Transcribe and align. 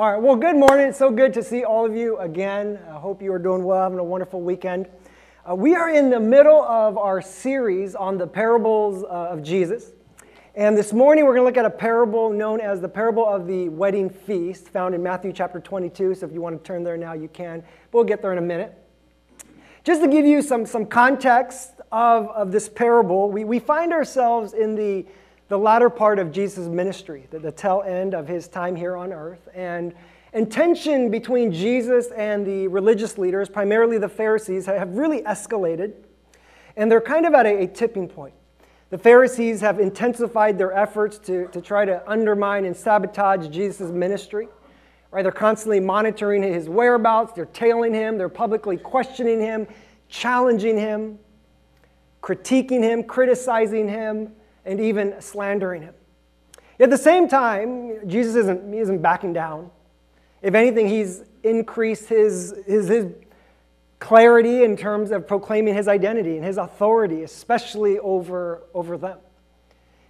All 0.00 0.10
right, 0.10 0.16
well, 0.16 0.34
good 0.34 0.56
morning. 0.56 0.88
It's 0.88 0.96
so 0.96 1.10
good 1.10 1.34
to 1.34 1.42
see 1.42 1.62
all 1.62 1.84
of 1.84 1.94
you 1.94 2.16
again. 2.20 2.78
I 2.88 2.94
hope 2.94 3.20
you 3.20 3.30
are 3.34 3.38
doing 3.38 3.64
well, 3.64 3.82
having 3.82 3.98
a 3.98 4.02
wonderful 4.02 4.40
weekend. 4.40 4.88
Uh, 5.46 5.54
we 5.54 5.74
are 5.74 5.90
in 5.90 6.08
the 6.08 6.18
middle 6.18 6.62
of 6.62 6.96
our 6.96 7.20
series 7.20 7.94
on 7.94 8.16
the 8.16 8.26
parables 8.26 9.04
uh, 9.04 9.08
of 9.08 9.42
Jesus. 9.42 9.92
And 10.54 10.74
this 10.74 10.94
morning 10.94 11.26
we're 11.26 11.34
going 11.34 11.42
to 11.42 11.44
look 11.44 11.58
at 11.58 11.66
a 11.66 11.76
parable 11.76 12.30
known 12.30 12.62
as 12.62 12.80
the 12.80 12.88
parable 12.88 13.28
of 13.28 13.46
the 13.46 13.68
wedding 13.68 14.08
feast, 14.08 14.68
found 14.68 14.94
in 14.94 15.02
Matthew 15.02 15.34
chapter 15.34 15.60
22. 15.60 16.14
So 16.14 16.24
if 16.24 16.32
you 16.32 16.40
want 16.40 16.56
to 16.56 16.66
turn 16.66 16.82
there 16.82 16.96
now, 16.96 17.12
you 17.12 17.28
can. 17.28 17.62
We'll 17.92 18.04
get 18.04 18.22
there 18.22 18.32
in 18.32 18.38
a 18.38 18.40
minute. 18.40 18.74
Just 19.84 20.00
to 20.00 20.08
give 20.08 20.24
you 20.24 20.40
some, 20.40 20.64
some 20.64 20.86
context 20.86 21.72
of, 21.92 22.28
of 22.28 22.52
this 22.52 22.70
parable, 22.70 23.30
we, 23.30 23.44
we 23.44 23.58
find 23.58 23.92
ourselves 23.92 24.54
in 24.54 24.76
the 24.76 25.04
the 25.50 25.58
latter 25.58 25.90
part 25.90 26.20
of 26.20 26.30
Jesus' 26.30 26.68
ministry, 26.68 27.26
the, 27.30 27.40
the 27.40 27.50
tail 27.50 27.82
end 27.84 28.14
of 28.14 28.28
his 28.28 28.46
time 28.46 28.76
here 28.76 28.96
on 28.96 29.12
earth. 29.12 29.48
And, 29.52 29.92
and 30.32 30.50
tension 30.50 31.10
between 31.10 31.50
Jesus 31.50 32.12
and 32.12 32.46
the 32.46 32.68
religious 32.68 33.18
leaders, 33.18 33.48
primarily 33.48 33.98
the 33.98 34.08
Pharisees, 34.08 34.66
have 34.66 34.96
really 34.96 35.22
escalated. 35.22 35.94
And 36.76 36.90
they're 36.90 37.00
kind 37.00 37.26
of 37.26 37.34
at 37.34 37.46
a, 37.46 37.64
a 37.64 37.66
tipping 37.66 38.08
point. 38.08 38.32
The 38.90 38.98
Pharisees 38.98 39.60
have 39.60 39.80
intensified 39.80 40.56
their 40.56 40.72
efforts 40.72 41.18
to, 41.18 41.48
to 41.48 41.60
try 41.60 41.84
to 41.84 42.08
undermine 42.08 42.64
and 42.64 42.76
sabotage 42.76 43.48
Jesus' 43.48 43.90
ministry. 43.90 44.46
Right? 45.10 45.22
They're 45.22 45.32
constantly 45.32 45.80
monitoring 45.80 46.44
his 46.44 46.68
whereabouts, 46.68 47.32
they're 47.32 47.46
tailing 47.46 47.92
him, 47.92 48.18
they're 48.18 48.28
publicly 48.28 48.76
questioning 48.76 49.40
him, 49.40 49.66
challenging 50.08 50.78
him, 50.78 51.18
critiquing 52.22 52.84
him, 52.84 53.02
criticizing 53.02 53.88
him, 53.88 54.30
and 54.70 54.80
even 54.80 55.20
slandering 55.20 55.82
him. 55.82 55.94
At 56.78 56.90
the 56.90 56.96
same 56.96 57.28
time, 57.28 58.08
Jesus 58.08 58.36
isn't, 58.36 58.72
he 58.72 58.78
isn't 58.78 59.02
backing 59.02 59.32
down. 59.32 59.70
If 60.42 60.54
anything, 60.54 60.88
he's 60.88 61.24
increased 61.42 62.08
his, 62.08 62.54
his, 62.66 62.88
his 62.88 63.06
clarity 63.98 64.62
in 64.62 64.76
terms 64.76 65.10
of 65.10 65.26
proclaiming 65.26 65.74
his 65.74 65.88
identity 65.88 66.36
and 66.36 66.44
his 66.44 66.56
authority, 66.56 67.24
especially 67.24 67.98
over, 67.98 68.62
over 68.72 68.96
them. 68.96 69.18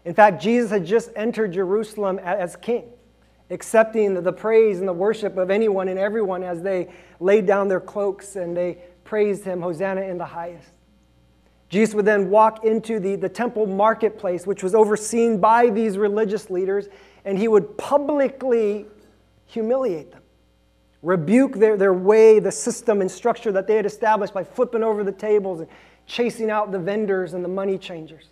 In 0.04 0.12
fact, 0.14 0.42
Jesus 0.42 0.70
had 0.70 0.84
just 0.84 1.10
entered 1.16 1.52
Jerusalem 1.52 2.18
as 2.18 2.54
king, 2.54 2.84
accepting 3.48 4.22
the 4.22 4.32
praise 4.32 4.78
and 4.78 4.86
the 4.86 4.92
worship 4.92 5.38
of 5.38 5.50
anyone 5.50 5.88
and 5.88 5.98
everyone 5.98 6.42
as 6.42 6.60
they 6.60 6.92
laid 7.18 7.46
down 7.46 7.68
their 7.68 7.80
cloaks 7.80 8.36
and 8.36 8.54
they 8.54 8.78
praised 9.04 9.42
him, 9.42 9.62
Hosanna 9.62 10.02
in 10.02 10.18
the 10.18 10.26
highest. 10.26 10.70
Jesus 11.70 11.94
would 11.94 12.04
then 12.04 12.30
walk 12.30 12.64
into 12.64 12.98
the, 12.98 13.14
the 13.14 13.28
temple 13.28 13.64
marketplace, 13.66 14.44
which 14.44 14.62
was 14.62 14.74
overseen 14.74 15.38
by 15.38 15.70
these 15.70 15.96
religious 15.96 16.50
leaders, 16.50 16.88
and 17.24 17.38
he 17.38 17.46
would 17.46 17.78
publicly 17.78 18.86
humiliate 19.46 20.10
them, 20.10 20.22
rebuke 21.02 21.54
their, 21.54 21.76
their 21.76 21.94
way, 21.94 22.40
the 22.40 22.50
system 22.50 23.00
and 23.00 23.10
structure 23.10 23.52
that 23.52 23.68
they 23.68 23.76
had 23.76 23.86
established 23.86 24.34
by 24.34 24.42
flipping 24.42 24.82
over 24.82 25.04
the 25.04 25.12
tables 25.12 25.60
and 25.60 25.68
chasing 26.06 26.50
out 26.50 26.72
the 26.72 26.78
vendors 26.78 27.34
and 27.34 27.44
the 27.44 27.48
money 27.48 27.78
changers. 27.78 28.26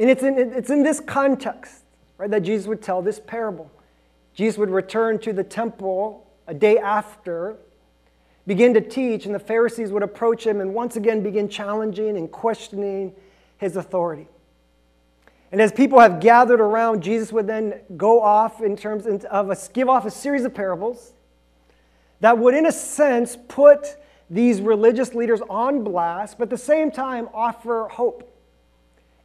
And 0.00 0.10
it's 0.10 0.22
in, 0.24 0.36
it's 0.36 0.70
in 0.70 0.82
this 0.82 0.98
context 1.00 1.82
right, 2.18 2.30
that 2.30 2.40
Jesus 2.40 2.66
would 2.66 2.82
tell 2.82 3.02
this 3.02 3.20
parable. 3.20 3.70
Jesus 4.34 4.58
would 4.58 4.70
return 4.70 5.18
to 5.20 5.32
the 5.32 5.44
temple 5.44 6.26
a 6.48 6.54
day 6.54 6.78
after 6.78 7.56
begin 8.48 8.72
to 8.74 8.80
teach, 8.80 9.26
and 9.26 9.34
the 9.34 9.38
Pharisees 9.38 9.92
would 9.92 10.02
approach 10.02 10.44
him 10.44 10.60
and 10.60 10.74
once 10.74 10.96
again 10.96 11.22
begin 11.22 11.48
challenging 11.48 12.16
and 12.16 12.32
questioning 12.32 13.14
his 13.58 13.76
authority. 13.76 14.26
And 15.52 15.60
as 15.60 15.70
people 15.70 16.00
have 16.00 16.18
gathered 16.18 16.60
around, 16.60 17.02
Jesus 17.02 17.30
would 17.30 17.46
then 17.46 17.80
go 17.96 18.20
off 18.20 18.62
in 18.62 18.74
terms 18.74 19.06
of 19.06 19.50
a, 19.50 19.56
give 19.72 19.88
off 19.88 20.06
a 20.06 20.10
series 20.10 20.44
of 20.44 20.54
parables 20.54 21.12
that 22.20 22.38
would, 22.38 22.54
in 22.54 22.66
a 22.66 22.72
sense, 22.72 23.36
put 23.48 23.96
these 24.30 24.60
religious 24.60 25.14
leaders 25.14 25.40
on 25.48 25.84
blast, 25.84 26.38
but 26.38 26.44
at 26.44 26.50
the 26.50 26.58
same 26.58 26.90
time 26.90 27.28
offer 27.32 27.88
hope 27.90 28.34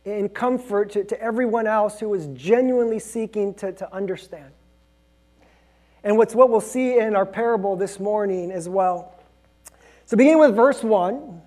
and 0.05 0.33
comfort 0.33 0.91
to, 0.91 1.03
to 1.05 1.21
everyone 1.21 1.65
else 1.65 1.99
who 1.99 2.09
was 2.09 2.27
genuinely 2.27 2.99
seeking 2.99 3.53
to, 3.55 3.71
to 3.71 3.93
understand. 3.93 4.51
And 6.03 6.17
what's 6.17 6.35
what 6.35 6.49
we'll 6.49 6.61
see 6.61 6.97
in 6.97 7.15
our 7.15 7.25
parable 7.25 7.75
this 7.75 7.99
morning 7.99 8.51
as 8.51 8.67
well. 8.67 9.15
So, 10.05 10.17
beginning 10.17 10.39
with 10.39 10.55
verse 10.55 10.83
1, 10.83 11.41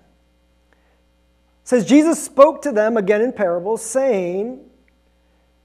says, 1.63 1.85
Jesus 1.85 2.23
spoke 2.23 2.61
to 2.63 2.71
them 2.71 2.97
again 2.97 3.21
in 3.21 3.33
parables, 3.33 3.83
saying, 3.83 4.61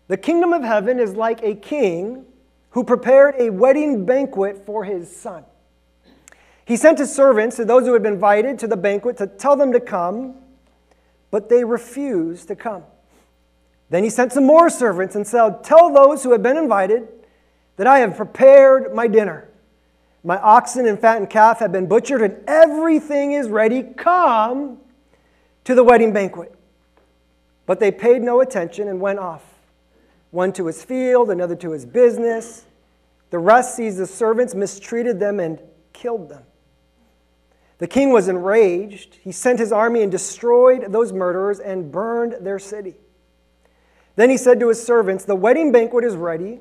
The 0.08 0.16
kingdom 0.16 0.52
of 0.52 0.62
heaven 0.62 0.98
is 0.98 1.14
like 1.14 1.42
a 1.42 1.54
king 1.54 2.26
who 2.70 2.84
prepared 2.84 3.34
a 3.38 3.50
wedding 3.50 4.04
banquet 4.04 4.66
for 4.66 4.84
his 4.84 5.14
son. 5.14 5.44
He 6.64 6.76
sent 6.76 6.98
his 6.98 7.14
servants 7.14 7.56
to 7.56 7.64
those 7.64 7.86
who 7.86 7.92
had 7.92 8.02
been 8.02 8.14
invited 8.14 8.58
to 8.60 8.66
the 8.66 8.76
banquet 8.76 9.16
to 9.18 9.26
tell 9.26 9.56
them 9.56 9.72
to 9.72 9.80
come, 9.80 10.36
but 11.30 11.48
they 11.48 11.64
refused 11.64 12.48
to 12.48 12.56
come. 12.56 12.84
Then 13.88 14.04
he 14.04 14.10
sent 14.10 14.32
some 14.32 14.44
more 14.44 14.70
servants 14.70 15.14
and 15.14 15.26
said, 15.26 15.64
Tell 15.64 15.92
those 15.92 16.24
who 16.24 16.32
have 16.32 16.42
been 16.42 16.56
invited 16.56 17.08
that 17.82 17.88
I 17.88 17.98
have 17.98 18.16
prepared 18.16 18.94
my 18.94 19.08
dinner. 19.08 19.48
My 20.22 20.38
oxen 20.38 20.86
and 20.86 21.00
fattened 21.00 21.30
calf 21.30 21.58
have 21.58 21.72
been 21.72 21.88
butchered, 21.88 22.22
and 22.22 22.38
everything 22.46 23.32
is 23.32 23.48
ready. 23.48 23.82
Come 23.82 24.78
to 25.64 25.74
the 25.74 25.82
wedding 25.82 26.12
banquet. 26.12 26.54
But 27.66 27.80
they 27.80 27.90
paid 27.90 28.22
no 28.22 28.40
attention 28.40 28.86
and 28.86 29.00
went 29.00 29.18
off, 29.18 29.42
one 30.30 30.52
to 30.52 30.66
his 30.66 30.84
field, 30.84 31.28
another 31.28 31.56
to 31.56 31.72
his 31.72 31.84
business. 31.84 32.66
The 33.30 33.40
rest 33.40 33.74
seized 33.74 33.98
the 33.98 34.06
servants, 34.06 34.54
mistreated 34.54 35.18
them, 35.18 35.40
and 35.40 35.58
killed 35.92 36.28
them. 36.28 36.44
The 37.78 37.88
king 37.88 38.12
was 38.12 38.28
enraged. 38.28 39.16
He 39.16 39.32
sent 39.32 39.58
his 39.58 39.72
army 39.72 40.02
and 40.02 40.12
destroyed 40.12 40.92
those 40.92 41.12
murderers 41.12 41.58
and 41.58 41.90
burned 41.90 42.46
their 42.46 42.60
city. 42.60 42.94
Then 44.14 44.30
he 44.30 44.36
said 44.36 44.60
to 44.60 44.68
his 44.68 44.80
servants, 44.80 45.24
The 45.24 45.34
wedding 45.34 45.72
banquet 45.72 46.04
is 46.04 46.14
ready 46.14 46.60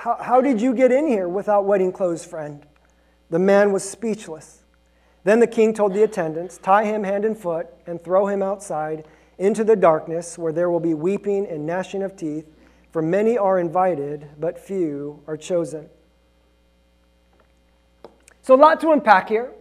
how, 0.00 0.16
how 0.18 0.40
did 0.40 0.62
you 0.62 0.72
get 0.72 0.90
in 0.90 1.06
here 1.06 1.28
without 1.28 1.66
wedding 1.66 1.92
clothes, 1.92 2.24
friend? 2.24 2.64
The 3.28 3.38
man 3.38 3.70
was 3.70 3.86
speechless. 3.86 4.62
Then 5.24 5.40
the 5.40 5.46
king 5.46 5.74
told 5.74 5.92
the 5.92 6.02
attendants, 6.02 6.56
Tie 6.56 6.86
him 6.86 7.04
hand 7.04 7.26
and 7.26 7.36
foot 7.36 7.66
and 7.86 8.02
throw 8.02 8.26
him 8.26 8.42
outside 8.42 9.04
into 9.36 9.62
the 9.62 9.76
darkness 9.76 10.38
where 10.38 10.54
there 10.54 10.70
will 10.70 10.80
be 10.80 10.94
weeping 10.94 11.46
and 11.46 11.66
gnashing 11.66 12.02
of 12.02 12.16
teeth, 12.16 12.46
for 12.90 13.02
many 13.02 13.36
are 13.36 13.58
invited, 13.58 14.26
but 14.38 14.58
few 14.58 15.22
are 15.26 15.36
chosen. 15.36 15.90
So, 18.40 18.54
a 18.54 18.56
lot 18.56 18.80
to 18.80 18.92
unpack 18.92 19.28
here. 19.28 19.52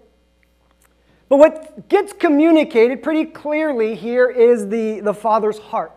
But 1.28 1.38
what 1.38 1.90
gets 1.90 2.14
communicated 2.14 3.04
pretty 3.04 3.26
clearly 3.26 3.94
here 3.94 4.30
is 4.30 4.70
the, 4.70 5.02
the 5.02 5.14
Father's 5.14 5.60
heart. 5.60 5.92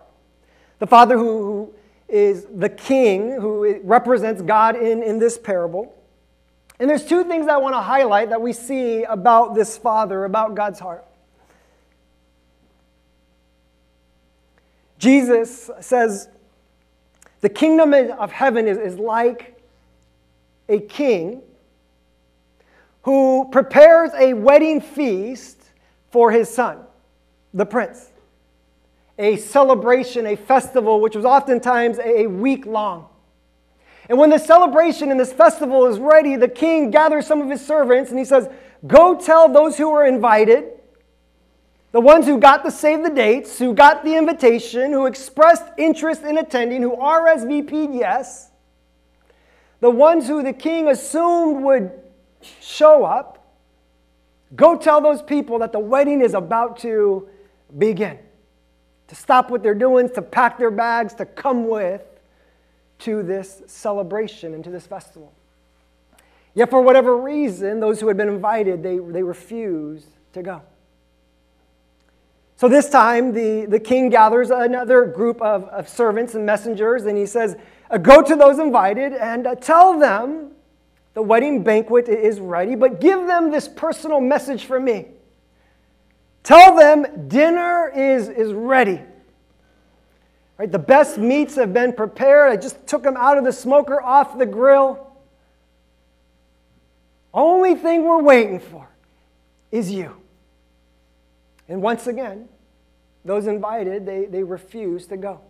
The 0.80 0.88
Father 0.88 1.16
who, 1.16 1.42
who 1.44 1.74
is 2.12 2.46
the 2.54 2.68
king 2.68 3.40
who 3.40 3.80
represents 3.82 4.42
God 4.42 4.76
in, 4.76 5.02
in 5.02 5.18
this 5.18 5.38
parable. 5.38 5.96
And 6.78 6.88
there's 6.88 7.06
two 7.06 7.24
things 7.24 7.48
I 7.48 7.56
want 7.56 7.74
to 7.74 7.80
highlight 7.80 8.28
that 8.28 8.42
we 8.42 8.52
see 8.52 9.02
about 9.04 9.54
this 9.54 9.78
father, 9.78 10.26
about 10.26 10.54
God's 10.54 10.78
heart. 10.78 11.06
Jesus 14.98 15.70
says, 15.80 16.28
The 17.40 17.48
kingdom 17.48 17.94
of 17.94 18.30
heaven 18.30 18.68
is, 18.68 18.76
is 18.76 18.98
like 18.98 19.58
a 20.68 20.80
king 20.80 21.40
who 23.02 23.48
prepares 23.50 24.10
a 24.18 24.34
wedding 24.34 24.82
feast 24.82 25.58
for 26.10 26.30
his 26.30 26.52
son, 26.52 26.80
the 27.54 27.64
prince 27.64 28.11
a 29.22 29.36
celebration, 29.36 30.26
a 30.26 30.36
festival, 30.36 31.00
which 31.00 31.14
was 31.14 31.24
oftentimes 31.24 31.98
a 32.00 32.26
week 32.26 32.66
long. 32.66 33.08
And 34.08 34.18
when 34.18 34.30
the 34.30 34.38
celebration 34.38 35.12
and 35.12 35.18
this 35.18 35.32
festival 35.32 35.86
is 35.86 35.98
ready, 36.00 36.34
the 36.34 36.48
king 36.48 36.90
gathers 36.90 37.26
some 37.26 37.40
of 37.40 37.48
his 37.48 37.64
servants 37.64 38.10
and 38.10 38.18
he 38.18 38.24
says, 38.24 38.48
Go 38.84 39.14
tell 39.14 39.48
those 39.48 39.78
who 39.78 39.92
are 39.92 40.04
invited, 40.04 40.64
the 41.92 42.00
ones 42.00 42.26
who 42.26 42.38
got 42.38 42.64
the 42.64 42.70
save 42.70 43.04
the 43.04 43.10
dates, 43.10 43.60
who 43.60 43.74
got 43.74 44.04
the 44.04 44.16
invitation, 44.16 44.90
who 44.90 45.06
expressed 45.06 45.64
interest 45.78 46.22
in 46.22 46.36
attending, 46.36 46.82
who 46.82 46.96
RSVP'd 46.96 47.94
yes, 47.94 48.50
the 49.78 49.90
ones 49.90 50.26
who 50.26 50.42
the 50.42 50.52
king 50.52 50.88
assumed 50.88 51.62
would 51.62 51.92
show 52.60 53.04
up, 53.04 53.46
go 54.56 54.76
tell 54.76 55.00
those 55.00 55.22
people 55.22 55.60
that 55.60 55.70
the 55.70 55.78
wedding 55.78 56.22
is 56.22 56.34
about 56.34 56.80
to 56.80 57.28
begin. 57.78 58.18
To 59.12 59.16
stop 59.16 59.50
what 59.50 59.62
they're 59.62 59.74
doing, 59.74 60.08
to 60.14 60.22
pack 60.22 60.56
their 60.56 60.70
bags, 60.70 61.12
to 61.16 61.26
come 61.26 61.68
with 61.68 62.00
to 63.00 63.22
this 63.22 63.60
celebration 63.66 64.54
and 64.54 64.64
to 64.64 64.70
this 64.70 64.86
festival. 64.86 65.34
Yet, 66.54 66.70
for 66.70 66.80
whatever 66.80 67.18
reason, 67.18 67.78
those 67.78 68.00
who 68.00 68.08
had 68.08 68.16
been 68.16 68.30
invited, 68.30 68.82
they, 68.82 68.96
they 68.96 69.22
refused 69.22 70.08
to 70.32 70.42
go. 70.42 70.62
So 72.56 72.70
this 72.70 72.88
time, 72.88 73.34
the, 73.34 73.66
the 73.66 73.78
king 73.78 74.08
gathers 74.08 74.50
another 74.50 75.04
group 75.04 75.42
of, 75.42 75.64
of 75.64 75.90
servants 75.90 76.34
and 76.34 76.46
messengers, 76.46 77.04
and 77.04 77.18
he 77.18 77.26
says, 77.26 77.54
uh, 77.90 77.98
Go 77.98 78.22
to 78.22 78.34
those 78.34 78.58
invited 78.58 79.12
and 79.12 79.46
uh, 79.46 79.56
tell 79.56 79.98
them 79.98 80.52
the 81.12 81.20
wedding 81.20 81.62
banquet 81.62 82.08
is 82.08 82.40
ready, 82.40 82.76
but 82.76 82.98
give 82.98 83.26
them 83.26 83.50
this 83.50 83.68
personal 83.68 84.22
message 84.22 84.64
from 84.64 84.86
me. 84.86 85.08
Tell 86.42 86.76
them 86.76 87.28
dinner 87.28 87.88
is, 87.94 88.28
is 88.28 88.52
ready. 88.52 89.00
Right, 90.58 90.70
the 90.70 90.78
best 90.78 91.18
meats 91.18 91.54
have 91.56 91.72
been 91.72 91.92
prepared. 91.92 92.52
I 92.52 92.56
just 92.56 92.86
took 92.86 93.02
them 93.02 93.16
out 93.16 93.38
of 93.38 93.44
the 93.44 93.52
smoker, 93.52 94.02
off 94.02 94.38
the 94.38 94.46
grill. 94.46 95.12
Only 97.32 97.74
thing 97.74 98.04
we're 98.04 98.22
waiting 98.22 98.60
for 98.60 98.88
is 99.70 99.90
you. 99.90 100.14
And 101.68 101.80
once 101.80 102.06
again, 102.06 102.48
those 103.24 103.46
invited, 103.46 104.04
they, 104.04 104.26
they 104.26 104.42
refuse 104.42 105.06
to 105.06 105.16
go. 105.16 105.40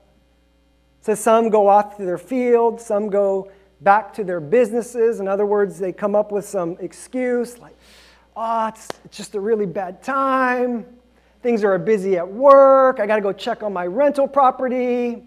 So 1.01 1.15
some 1.15 1.49
go 1.49 1.69
off 1.69 1.97
to 1.97 2.05
their 2.05 2.19
field, 2.19 2.81
some 2.81 3.09
go 3.09 3.51
back 3.81 4.15
to 4.15 4.25
their 4.25 4.41
businesses. 4.41 5.19
In 5.19 5.27
other 5.27 5.47
words, 5.47 5.79
they 5.79 5.93
come 5.93 6.15
up 6.15 6.31
with 6.31 6.47
some 6.47 6.77
excuse 6.79 7.59
like, 7.59 7.77
oh, 8.37 8.69
it's, 8.69 8.89
just 9.11 9.35
a 9.35 9.41
really 9.41 9.67
bad 9.67 10.03
time. 10.03 10.87
Things 11.43 11.65
are 11.65 11.77
busy 11.79 12.17
at 12.17 12.29
work. 12.31 13.01
I 13.01 13.07
got 13.07 13.17
to 13.17 13.23
go 13.23 13.33
check 13.33 13.63
on 13.63 13.73
my 13.73 13.87
rental 13.87 14.29
property. 14.29 15.23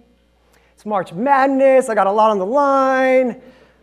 It's 0.74 0.86
March 0.86 1.14
Madness. 1.14 1.90
I 1.90 1.96
got 1.96 2.08
a 2.08 2.12
lot 2.12 2.32
on 2.32 2.40
the 2.40 2.46
line. 2.46 3.42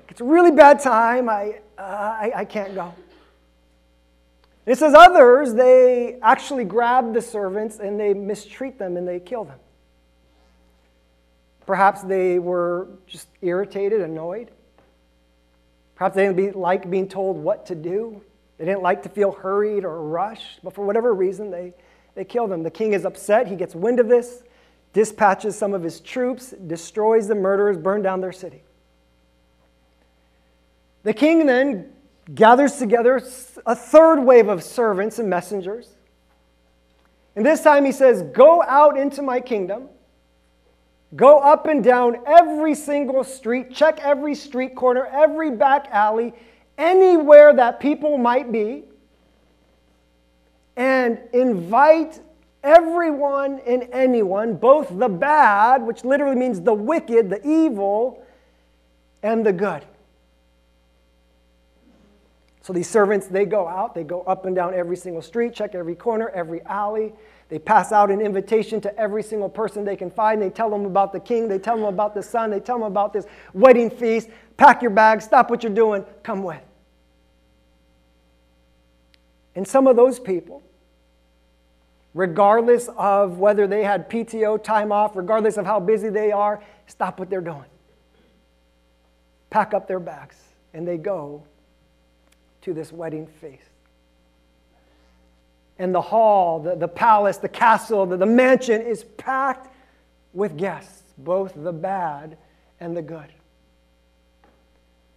It's 0.09 0.21
a 0.21 0.25
really 0.25 0.51
bad 0.51 0.81
time. 0.81 1.29
I, 1.29 1.61
uh, 1.79 1.83
I, 1.83 2.33
I 2.37 2.45
can't 2.45 2.75
go. 2.75 2.95
It 4.65 4.79
says 4.79 4.95
others, 4.95 5.55
they 5.55 6.19
actually 6.23 6.65
grab 6.65 7.15
the 7.15 7.21
servants 7.21 7.81
and 7.81 7.99
they 7.99 8.15
mistreat 8.15 8.79
them 8.79 8.97
and 8.97 9.07
they 9.07 9.19
kill 9.19 9.45
them. 9.45 9.59
Perhaps 11.67 12.03
they 12.03 12.39
were 12.39 12.89
just 13.07 13.29
irritated, 13.41 14.01
annoyed. 14.01 14.51
Perhaps 15.97 16.15
they 16.17 16.33
didn't 16.33 16.57
like 16.57 16.89
being 16.91 17.09
told 17.09 17.37
what 17.37 17.67
to 17.67 17.75
do. 17.75 18.23
They 18.63 18.67
didn't 18.67 18.83
like 18.83 19.03
to 19.03 19.09
feel 19.09 19.33
hurried 19.33 19.85
or 19.85 20.01
rushed, 20.01 20.61
but 20.63 20.73
for 20.73 20.87
whatever 20.87 21.13
reason, 21.13 21.51
they, 21.51 21.75
they 22.15 22.25
kill 22.25 22.47
them. 22.47 22.63
The 22.63 22.71
king 22.71 22.93
is 22.93 23.05
upset. 23.05 23.49
He 23.49 23.57
gets 23.57 23.75
wind 23.75 23.99
of 23.99 24.07
this, 24.07 24.45
dispatches 24.93 25.59
some 25.59 25.75
of 25.75 25.83
his 25.83 25.99
troops, 25.99 26.55
destroys 26.69 27.27
the 27.27 27.35
murderers, 27.35 27.77
burn 27.77 28.03
down 28.03 28.21
their 28.21 28.31
city. 28.31 28.63
The 31.03 31.13
king 31.13 31.45
then 31.45 31.91
gathers 32.37 32.77
together 32.77 33.21
a 33.67 33.75
third 33.75 34.21
wave 34.21 34.47
of 34.47 34.63
servants 34.63 35.19
and 35.19 35.29
messengers. 35.29 35.89
And 37.35 37.45
this 37.45 37.65
time 37.65 37.85
he 37.85 37.91
says, 37.91 38.23
Go 38.23 38.63
out 38.63 38.97
into 38.97 39.23
my 39.23 39.41
kingdom. 39.41 39.89
Go 41.17 41.41
up 41.41 41.67
and 41.67 41.83
down 41.83 42.19
every 42.29 42.77
single 42.77 43.25
street, 43.25 43.75
check 43.75 43.99
every 44.05 44.37
street 44.37 44.77
corner, 44.77 45.07
every 45.07 45.51
back 45.51 45.89
alley, 45.91 46.33
anywhere 46.83 47.55
that 47.55 47.79
people 47.79 48.19
might 48.19 48.51
be, 48.51 48.83
and 50.77 51.19
invite 51.33 52.21
everyone 52.65 53.61
and 53.67 53.89
anyone, 53.93 54.57
both 54.57 54.99
the 54.99 55.09
bad, 55.09 55.83
which 55.83 56.05
literally 56.05 56.37
means 56.37 56.61
the 56.61 56.75
wicked, 56.75 57.31
the 57.31 57.47
evil, 57.47 58.25
and 59.23 59.47
the 59.47 59.53
good. 59.53 59.85
So 62.63 62.73
these 62.73 62.89
servants, 62.89 63.27
they 63.27 63.45
go 63.45 63.67
out, 63.67 63.95
they 63.95 64.05
go 64.05 64.23
up 64.23 64.47
and 64.47 64.55
down 64.55 64.73
every 64.73 64.97
single 64.97 65.23
street, 65.23 65.53
check 65.53 65.75
every 65.75 65.97
corner, 65.97 66.29
every 66.31 66.63
alley. 66.63 67.13
They 67.49 67.59
pass 67.59 67.93
out 67.93 68.11
an 68.11 68.21
invitation 68.21 68.81
to 68.83 68.99
every 68.99 69.23
single 69.23 69.49
person 69.49 69.85
they 69.85 69.97
can 69.97 70.11
find. 70.11 70.41
They 70.41 70.49
tell 70.49 70.71
them 70.71 70.87
about 70.87 71.13
the 71.13 71.21
king, 71.21 71.49
they 71.49 71.59
tell 71.59 71.77
them 71.77 71.87
about 71.87 72.15
the 72.15 72.23
son, 72.23 72.51
they 72.51 72.61
tell 72.61 72.79
them 72.79 72.87
about 72.87 73.13
this 73.13 73.27
wedding 73.53 73.91
feast. 73.91 74.29
Pack 74.57 74.81
your 74.81 74.93
bags, 74.93 75.25
stop 75.25 75.51
what 75.51 75.63
you're 75.63 75.75
doing, 75.75 76.05
come 76.23 76.43
with. 76.43 76.63
And 79.55 79.67
some 79.67 79.87
of 79.87 79.97
those 79.97 80.19
people, 80.19 80.63
regardless 82.15 82.89
of 82.97 83.39
whether 83.39 83.67
they 83.67 83.85
had 83.85 84.09
PTO 84.09 84.63
time 84.63 84.93
off, 84.93 85.17
regardless 85.17 85.57
of 85.57 85.67
how 85.67 85.81
busy 85.81 86.09
they 86.09 86.33
are, 86.33 86.63
stop 86.87 87.19
what 87.19 87.29
they're 87.31 87.41
doing. 87.41 87.65
Pack 89.51 89.75
up 89.75 89.87
their 89.87 90.01
bags 90.01 90.37
and 90.73 90.87
they 90.87 90.97
go 90.97 91.43
to 92.63 92.73
this 92.73 92.93
wedding 92.93 93.27
feast. 93.27 93.69
And 95.79 95.95
the 95.95 96.01
hall, 96.01 96.61
the, 96.61 96.77
the 96.77 96.89
palace, 96.89 97.39
the 97.39 97.49
castle, 97.49 98.07
the, 98.07 98.17
the 98.17 98.27
mansion 98.27 98.81
is 98.81 99.05
packed 99.05 99.69
with 100.33 100.57
guests, 100.57 101.03
both 101.19 101.53
the 101.57 101.73
bad 101.73 102.37
and 102.81 102.97
the 102.97 103.03
good. 103.03 103.29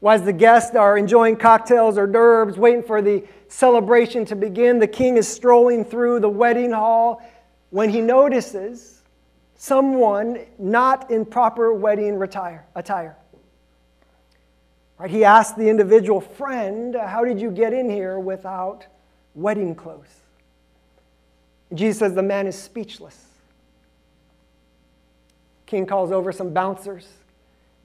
While 0.05 0.19
the 0.19 0.33
guests 0.33 0.75
are 0.75 0.99
enjoying 0.99 1.35
cocktails 1.35 1.97
hors 1.97 2.05
d'oeuvres, 2.05 2.57
waiting 2.59 2.83
for 2.83 3.01
the 3.01 3.23
celebration 3.47 4.23
to 4.25 4.35
begin, 4.35 4.77
the 4.77 4.85
king 4.85 5.17
is 5.17 5.27
strolling 5.27 5.83
through 5.83 6.19
the 6.19 6.29
wedding 6.29 6.71
hall 6.73 7.27
when 7.71 7.89
he 7.89 8.01
notices 8.01 9.01
someone 9.55 10.45
not 10.59 11.09
in 11.09 11.25
proper 11.25 11.73
wedding 11.73 12.19
retire, 12.19 12.67
attire. 12.75 13.17
Right? 14.99 15.09
He 15.09 15.23
asked 15.23 15.57
the 15.57 15.69
individual 15.69 16.21
friend, 16.21 16.95
How 16.95 17.25
did 17.25 17.41
you 17.41 17.49
get 17.49 17.73
in 17.73 17.89
here 17.89 18.19
without 18.19 18.85
wedding 19.33 19.73
clothes? 19.73 20.19
Jesus 21.73 21.97
says 21.97 22.13
the 22.13 22.21
man 22.21 22.45
is 22.45 22.55
speechless. 22.55 23.25
King 25.65 25.87
calls 25.87 26.11
over 26.11 26.31
some 26.31 26.53
bouncers. 26.53 27.07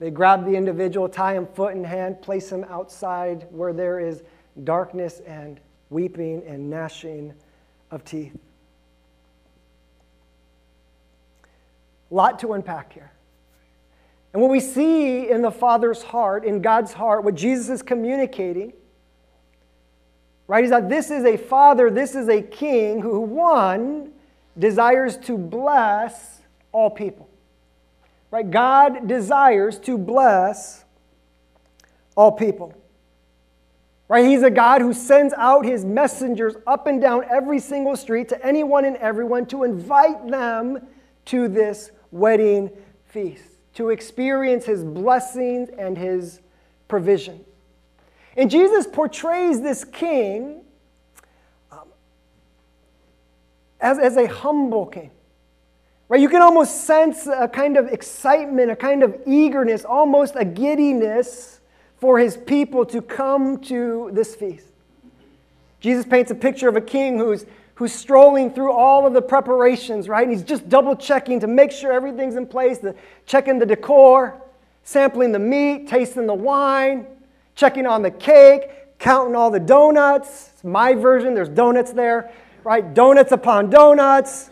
They 0.01 0.09
grab 0.09 0.45
the 0.45 0.55
individual, 0.55 1.07
tie 1.07 1.35
him 1.35 1.45
foot 1.45 1.75
and 1.75 1.85
hand, 1.85 2.23
place 2.23 2.51
him 2.51 2.63
outside 2.63 3.45
where 3.51 3.71
there 3.71 3.99
is 3.99 4.23
darkness 4.63 5.21
and 5.27 5.59
weeping 5.91 6.41
and 6.47 6.71
gnashing 6.71 7.35
of 7.91 8.03
teeth. 8.03 8.35
A 12.09 12.15
lot 12.15 12.39
to 12.39 12.53
unpack 12.53 12.93
here. 12.93 13.11
And 14.33 14.41
what 14.41 14.49
we 14.49 14.59
see 14.59 15.29
in 15.29 15.43
the 15.43 15.51
Father's 15.51 16.01
heart, 16.01 16.45
in 16.45 16.63
God's 16.63 16.93
heart, 16.93 17.23
what 17.23 17.35
Jesus 17.35 17.69
is 17.69 17.83
communicating, 17.83 18.73
right, 20.47 20.63
is 20.63 20.71
that 20.71 20.89
this 20.89 21.11
is 21.11 21.25
a 21.25 21.37
Father, 21.37 21.91
this 21.91 22.15
is 22.15 22.27
a 22.27 22.41
King 22.41 23.01
who, 23.01 23.19
one, 23.19 24.13
desires 24.57 25.15
to 25.17 25.37
bless 25.37 26.41
all 26.71 26.89
people. 26.89 27.29
Right? 28.31 28.49
God 28.49 29.07
desires 29.07 29.77
to 29.79 29.97
bless 29.97 30.83
all 32.15 32.31
people. 32.31 32.73
Right? 34.07 34.25
He's 34.25 34.43
a 34.43 34.49
God 34.49 34.81
who 34.81 34.93
sends 34.93 35.33
out 35.35 35.65
his 35.65 35.85
messengers 35.85 36.55
up 36.65 36.87
and 36.87 36.99
down 37.01 37.25
every 37.29 37.59
single 37.59 37.95
street 37.95 38.29
to 38.29 38.45
anyone 38.45 38.85
and 38.85 38.97
everyone 38.97 39.45
to 39.47 39.63
invite 39.63 40.27
them 40.27 40.87
to 41.25 41.47
this 41.47 41.91
wedding 42.11 42.69
feast 43.05 43.51
to 43.73 43.89
experience 43.89 44.65
his 44.65 44.83
blessings 44.83 45.69
and 45.77 45.97
his 45.97 46.41
provision. 46.87 47.43
And 48.35 48.49
Jesus 48.49 48.87
portrays 48.87 49.61
this 49.61 49.83
king 49.83 50.61
um, 51.71 51.87
as, 53.79 53.99
as 53.99 54.17
a 54.17 54.27
humble 54.27 54.85
king. 54.85 55.11
Right? 56.11 56.19
You 56.19 56.27
can 56.27 56.41
almost 56.41 56.83
sense 56.83 57.25
a 57.25 57.47
kind 57.47 57.77
of 57.77 57.87
excitement, 57.87 58.69
a 58.69 58.75
kind 58.75 59.01
of 59.01 59.17
eagerness, 59.25 59.85
almost 59.85 60.33
a 60.35 60.43
giddiness 60.43 61.61
for 62.01 62.19
his 62.19 62.35
people 62.35 62.85
to 62.87 63.01
come 63.01 63.57
to 63.61 64.09
this 64.11 64.35
feast. 64.35 64.67
Jesus 65.79 66.05
paints 66.05 66.29
a 66.29 66.35
picture 66.35 66.67
of 66.67 66.75
a 66.75 66.81
king 66.81 67.17
who's 67.17 67.45
who's 67.75 67.93
strolling 67.93 68.51
through 68.51 68.73
all 68.73 69.07
of 69.07 69.13
the 69.13 69.21
preparations, 69.21 70.09
right? 70.09 70.27
And 70.27 70.33
he's 70.33 70.43
just 70.43 70.67
double 70.67 70.97
checking 70.97 71.39
to 71.39 71.47
make 71.47 71.71
sure 71.71 71.93
everything's 71.93 72.35
in 72.35 72.45
place, 72.45 72.79
the, 72.79 72.93
checking 73.25 73.57
the 73.57 73.65
decor, 73.65 74.41
sampling 74.83 75.31
the 75.31 75.39
meat, 75.39 75.87
tasting 75.87 76.27
the 76.27 76.33
wine, 76.33 77.07
checking 77.55 77.87
on 77.87 78.01
the 78.01 78.11
cake, 78.11 78.99
counting 78.99 79.33
all 79.33 79.49
the 79.49 79.61
donuts. 79.61 80.49
It's 80.55 80.63
my 80.65 80.93
version, 80.93 81.33
there's 81.33 81.47
donuts 81.47 81.93
there, 81.93 82.33
right? 82.65 82.93
Donuts 82.93 83.31
upon 83.31 83.69
donuts? 83.69 84.49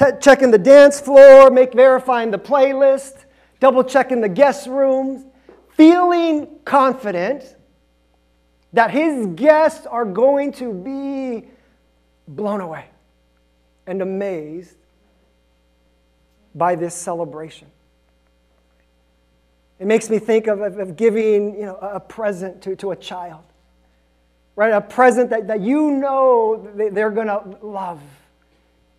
T- 0.00 0.06
checking 0.18 0.50
the 0.50 0.56
dance 0.56 0.98
floor, 0.98 1.50
make 1.50 1.74
verifying 1.74 2.30
the 2.30 2.38
playlist, 2.38 3.26
double 3.60 3.84
checking 3.84 4.22
the 4.22 4.30
guest 4.30 4.66
rooms, 4.66 5.26
feeling 5.76 6.48
confident 6.64 7.54
that 8.72 8.90
his 8.90 9.26
guests 9.34 9.84
are 9.84 10.06
going 10.06 10.52
to 10.52 10.72
be 10.72 11.48
blown 12.26 12.62
away 12.62 12.86
and 13.86 14.00
amazed 14.00 14.74
by 16.54 16.76
this 16.76 16.94
celebration. 16.94 17.68
It 19.78 19.86
makes 19.86 20.08
me 20.08 20.18
think 20.18 20.46
of, 20.46 20.62
of, 20.62 20.78
of, 20.78 20.96
giving 20.96 21.56
you 21.56 21.66
know, 21.66 21.76
a 21.76 22.00
present 22.00 22.62
to, 22.62 22.74
to 22.76 22.92
a 22.92 22.96
child, 22.96 23.42
right? 24.56 24.72
A 24.72 24.80
present 24.80 25.28
that, 25.28 25.48
that 25.48 25.60
you 25.60 25.90
know 25.90 26.66
they're 26.74 27.10
going 27.10 27.26
to 27.26 27.58
love, 27.60 28.00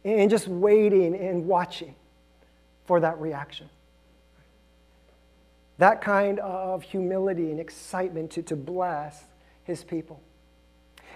and 0.03 0.29
just 0.29 0.47
waiting 0.47 1.15
and 1.15 1.47
watching 1.47 1.95
for 2.85 2.99
that 2.99 3.19
reaction. 3.19 3.69
That 5.77 6.01
kind 6.01 6.39
of 6.39 6.83
humility 6.83 7.51
and 7.51 7.59
excitement 7.59 8.31
to, 8.31 8.43
to 8.43 8.55
bless 8.55 9.23
his 9.63 9.83
people. 9.83 10.21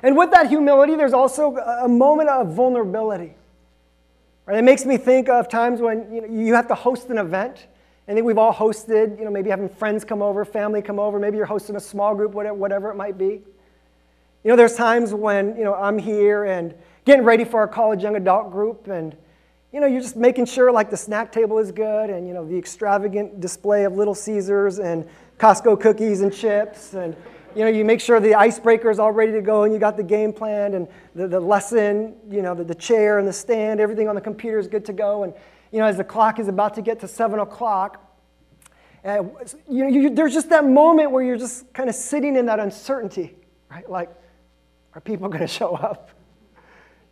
And 0.03 0.17
with 0.17 0.31
that 0.31 0.47
humility, 0.47 0.95
there's 0.95 1.13
also 1.13 1.57
a 1.57 1.87
moment 1.87 2.29
of 2.29 2.53
vulnerability. 2.53 3.35
Right? 4.45 4.57
It 4.57 4.63
makes 4.63 4.85
me 4.85 4.97
think 4.97 5.29
of 5.29 5.49
times 5.49 5.81
when 5.81 6.13
you, 6.13 6.21
know, 6.21 6.27
you 6.27 6.53
have 6.53 6.67
to 6.67 6.75
host 6.75 7.09
an 7.09 7.17
event. 7.17 7.67
I 8.07 8.13
think 8.13 8.25
we've 8.25 8.37
all 8.37 8.53
hosted, 8.53 9.17
you 9.17 9.25
know, 9.25 9.31
maybe 9.31 9.49
having 9.49 9.67
friends 9.67 10.03
come 10.03 10.21
over, 10.21 10.45
family 10.45 10.81
come 10.81 10.99
over, 10.99 11.17
maybe 11.19 11.37
you're 11.37 11.47
hosting 11.47 11.75
a 11.75 11.79
small 11.79 12.13
group, 12.13 12.33
whatever, 12.33 12.53
whatever 12.55 12.91
it 12.91 12.95
might 12.95 13.17
be. 13.17 13.41
You 14.43 14.51
know, 14.51 14.55
there's 14.55 14.75
times 14.75 15.11
when, 15.11 15.57
you 15.57 15.63
know, 15.63 15.73
I'm 15.73 15.97
here 15.97 16.43
and 16.43 16.75
getting 17.05 17.23
ready 17.23 17.43
for 17.43 17.59
our 17.59 17.67
college 17.67 18.01
young 18.03 18.15
adult 18.15 18.51
group 18.51 18.87
and, 18.87 19.15
you 19.71 19.79
know, 19.79 19.85
you're 19.85 20.01
just 20.01 20.15
making 20.15 20.45
sure 20.45 20.71
like 20.71 20.89
the 20.89 20.97
snack 20.97 21.31
table 21.31 21.59
is 21.59 21.71
good 21.71 22.09
and, 22.09 22.27
you 22.27 22.33
know, 22.33 22.45
the 22.45 22.57
extravagant 22.57 23.39
display 23.39 23.85
of 23.85 23.93
Little 23.93 24.15
Caesars 24.15 24.79
and 24.79 25.07
Costco 25.37 25.79
cookies 25.79 26.21
and 26.21 26.33
chips 26.33 26.95
and, 26.95 27.15
you 27.55 27.61
know, 27.61 27.69
you 27.69 27.85
make 27.85 28.01
sure 28.01 28.19
the 28.19 28.35
icebreaker 28.35 28.89
is 28.89 28.99
all 28.99 29.11
ready 29.11 29.31
to 29.31 29.41
go 29.41 29.63
and 29.63 29.73
you 29.73 29.79
got 29.79 29.97
the 29.97 30.03
game 30.03 30.33
planned 30.33 30.73
and 30.73 30.87
the, 31.13 31.27
the 31.27 31.39
lesson, 31.39 32.15
you 32.29 32.41
know, 32.41 32.55
the, 32.55 32.63
the 32.63 32.75
chair 32.75 33.19
and 33.19 33.27
the 33.27 33.33
stand, 33.33 33.79
everything 33.79 34.09
on 34.09 34.15
the 34.15 34.21
computer 34.21 34.57
is 34.57 34.67
good 34.67 34.83
to 34.85 34.93
go. 34.93 35.23
And, 35.23 35.33
you 35.71 35.79
know, 35.79 35.85
as 35.85 35.97
the 35.97 36.03
clock 36.03 36.39
is 36.39 36.47
about 36.47 36.73
to 36.75 36.81
get 36.81 36.99
to 37.01 37.07
seven 37.07 37.39
o'clock, 37.39 38.01
uh, 39.05 39.23
you 39.69 39.83
know, 39.83 39.87
you, 39.87 40.09
there's 40.09 40.33
just 40.33 40.49
that 40.49 40.65
moment 40.65 41.11
where 41.11 41.23
you're 41.23 41.37
just 41.37 41.71
kind 41.73 41.89
of 41.89 41.95
sitting 41.95 42.35
in 42.35 42.47
that 42.47 42.59
uncertainty, 42.59 43.35
right? 43.69 43.87
Like, 43.87 44.09
are 44.95 45.01
people 45.01 45.29
going 45.29 45.41
to 45.41 45.47
show 45.47 45.75
up? 45.75 46.09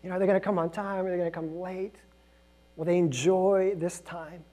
You 0.04 0.10
know, 0.10 0.16
are 0.16 0.20
they 0.20 0.26
going 0.26 0.40
to 0.40 0.44
come 0.44 0.60
on 0.60 0.70
time? 0.70 1.06
Are 1.06 1.10
they 1.10 1.18
going 1.18 1.32
to 1.32 1.36
come 1.36 1.60
late? 1.60 1.96
Will 2.76 2.86
they 2.86 2.98
enjoy 2.98 3.74
this 3.76 4.02
time? 4.02 4.44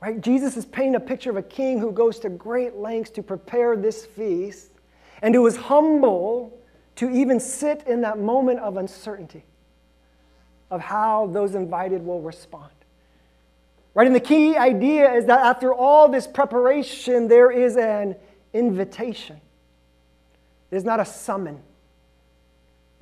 Right? 0.00 0.20
Jesus 0.20 0.56
is 0.56 0.64
painting 0.64 0.96
a 0.96 1.00
picture 1.00 1.30
of 1.30 1.36
a 1.36 1.42
king 1.42 1.78
who 1.78 1.92
goes 1.92 2.18
to 2.20 2.28
great 2.28 2.74
lengths 2.74 3.10
to 3.12 3.22
prepare 3.22 3.76
this 3.76 4.04
feast 4.04 4.72
and 5.22 5.34
who 5.34 5.46
is 5.46 5.56
humble 5.56 6.58
to 6.96 7.08
even 7.08 7.38
sit 7.38 7.84
in 7.86 8.00
that 8.00 8.18
moment 8.18 8.58
of 8.58 8.76
uncertainty 8.76 9.44
of 10.70 10.80
how 10.80 11.28
those 11.28 11.54
invited 11.54 12.04
will 12.04 12.20
respond. 12.20 12.72
Right? 13.94 14.06
And 14.06 14.16
the 14.16 14.20
key 14.20 14.56
idea 14.56 15.12
is 15.12 15.26
that 15.26 15.40
after 15.40 15.72
all 15.72 16.08
this 16.08 16.26
preparation, 16.26 17.28
there 17.28 17.50
is 17.50 17.76
an 17.76 18.16
invitation. 18.52 19.40
It 20.70 20.76
is 20.76 20.84
not 20.84 20.98
a 20.98 21.04
summon. 21.04 21.60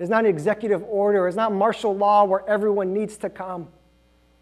It 0.00 0.02
is 0.02 0.08
not 0.08 0.24
an 0.24 0.30
executive 0.30 0.82
order. 0.82 1.28
It's 1.28 1.36
not 1.36 1.52
martial 1.52 1.94
law 1.94 2.24
where 2.24 2.42
everyone 2.48 2.92
needs 2.92 3.18
to 3.18 3.28
come. 3.30 3.68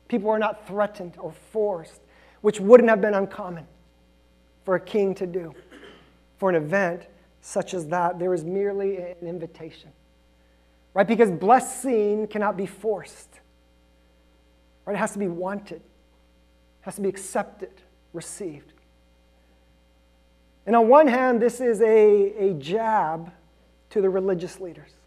People 0.07 0.31
are 0.31 0.39
not 0.39 0.67
threatened 0.67 1.17
or 1.19 1.33
forced 1.53 2.01
which 2.41 2.61
wouldn't 2.61 2.89
have 2.89 3.01
been 3.01 3.15
uncommon 3.15 3.67
for 4.65 4.77
a 4.77 4.81
king 4.81 5.15
to 5.17 5.27
do. 5.27 5.55
For 6.37 6.49
an 6.49 6.55
event 6.55 7.07
such 7.41 7.75
as 7.75 7.89
that, 7.89 8.19
there 8.19 8.33
is 8.33 8.45
merely 8.45 8.99
an 8.99 9.17
invitation. 9.23 9.91
Right? 10.95 11.07
Because 11.07 11.31
blessing 11.31 12.27
cannot 12.29 12.57
be 12.57 12.67
forced. 12.67 13.41
Right? 14.85 14.95
It 14.95 14.99
has 14.99 15.13
to 15.13 15.19
be 15.19 15.29
wanted, 15.29 15.77
it 15.77 15.83
has 16.83 16.95
to 16.97 17.01
be 17.01 17.09
accepted, 17.09 17.73
received. 18.13 18.73
And 20.67 20.77
on 20.77 20.87
one 20.87 21.09
hand, 21.09 21.43
this 21.43 21.61
is 21.61 21.81
a, 21.81 22.51
a 22.51 22.55
jab 22.55 23.33
to 23.91 24.01
the 24.01 24.09
religious 24.09 24.61
leaders. 24.61 24.98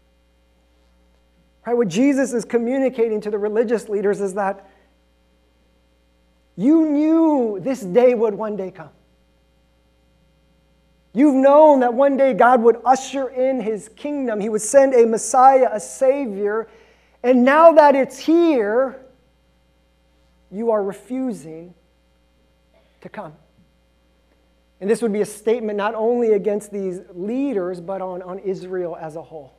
Right? 1.66 1.76
What 1.76 1.88
Jesus 1.88 2.32
is 2.32 2.44
communicating 2.44 3.20
to 3.20 3.30
the 3.30 3.38
religious 3.38 3.88
leaders 3.88 4.20
is 4.20 4.34
that 4.34 4.68
you 6.56 6.88
knew 6.88 7.60
this 7.60 7.80
day 7.80 8.14
would 8.14 8.34
one 8.34 8.56
day 8.56 8.70
come. 8.70 8.90
You've 11.14 11.34
known 11.34 11.80
that 11.80 11.92
one 11.92 12.16
day 12.16 12.32
God 12.32 12.62
would 12.62 12.78
usher 12.84 13.28
in 13.28 13.60
his 13.60 13.90
kingdom. 13.90 14.40
He 14.40 14.48
would 14.48 14.62
send 14.62 14.94
a 14.94 15.06
Messiah, 15.06 15.68
a 15.72 15.80
Savior. 15.80 16.68
And 17.22 17.44
now 17.44 17.72
that 17.72 17.94
it's 17.94 18.18
here, 18.18 18.98
you 20.50 20.70
are 20.70 20.82
refusing 20.82 21.74
to 23.02 23.08
come. 23.08 23.34
And 24.80 24.90
this 24.90 25.00
would 25.02 25.12
be 25.12 25.20
a 25.20 25.26
statement 25.26 25.76
not 25.76 25.94
only 25.94 26.32
against 26.32 26.72
these 26.72 27.00
leaders, 27.14 27.80
but 27.80 28.00
on, 28.00 28.22
on 28.22 28.38
Israel 28.40 28.96
as 29.00 29.16
a 29.16 29.22
whole, 29.22 29.54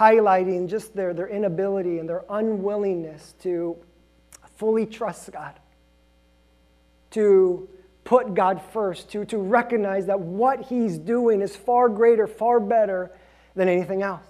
highlighting 0.00 0.66
just 0.66 0.96
their, 0.96 1.12
their 1.12 1.28
inability 1.28 1.98
and 1.98 2.08
their 2.08 2.24
unwillingness 2.30 3.34
to 3.42 3.76
fully 4.56 4.86
trust 4.86 5.30
God, 5.30 5.60
to 7.10 7.68
put 8.04 8.32
God 8.34 8.62
first, 8.72 9.10
to, 9.10 9.26
to 9.26 9.36
recognize 9.36 10.06
that 10.06 10.18
what 10.18 10.62
He's 10.62 10.96
doing 10.96 11.42
is 11.42 11.54
far 11.54 11.90
greater, 11.90 12.26
far 12.26 12.60
better 12.60 13.10
than 13.54 13.68
anything 13.68 14.02
else. 14.02 14.24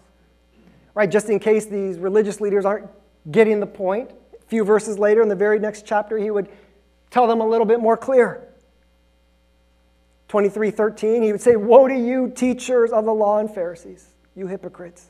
Right? 0.94 1.08
Just 1.08 1.28
in 1.28 1.38
case 1.38 1.66
these 1.66 1.98
religious 1.98 2.40
leaders 2.40 2.64
aren't 2.64 2.88
getting 3.30 3.60
the 3.60 3.66
point, 3.66 4.10
a 4.10 4.42
few 4.48 4.64
verses 4.64 4.98
later 4.98 5.22
in 5.22 5.28
the 5.28 5.36
very 5.36 5.60
next 5.60 5.86
chapter, 5.86 6.18
He 6.18 6.32
would 6.32 6.48
tell 7.10 7.28
them 7.28 7.40
a 7.40 7.46
little 7.46 7.66
bit 7.66 7.78
more 7.78 7.96
clear. 7.96 8.46
23 10.26 10.70
13, 10.70 11.22
he 11.22 11.32
would 11.32 11.40
say, 11.40 11.56
Woe 11.56 11.88
to 11.88 11.94
you, 11.94 12.30
teachers 12.30 12.92
of 12.92 13.04
the 13.04 13.12
law 13.12 13.38
and 13.38 13.52
Pharisees, 13.52 14.06
you 14.36 14.46
hypocrites! 14.46 15.09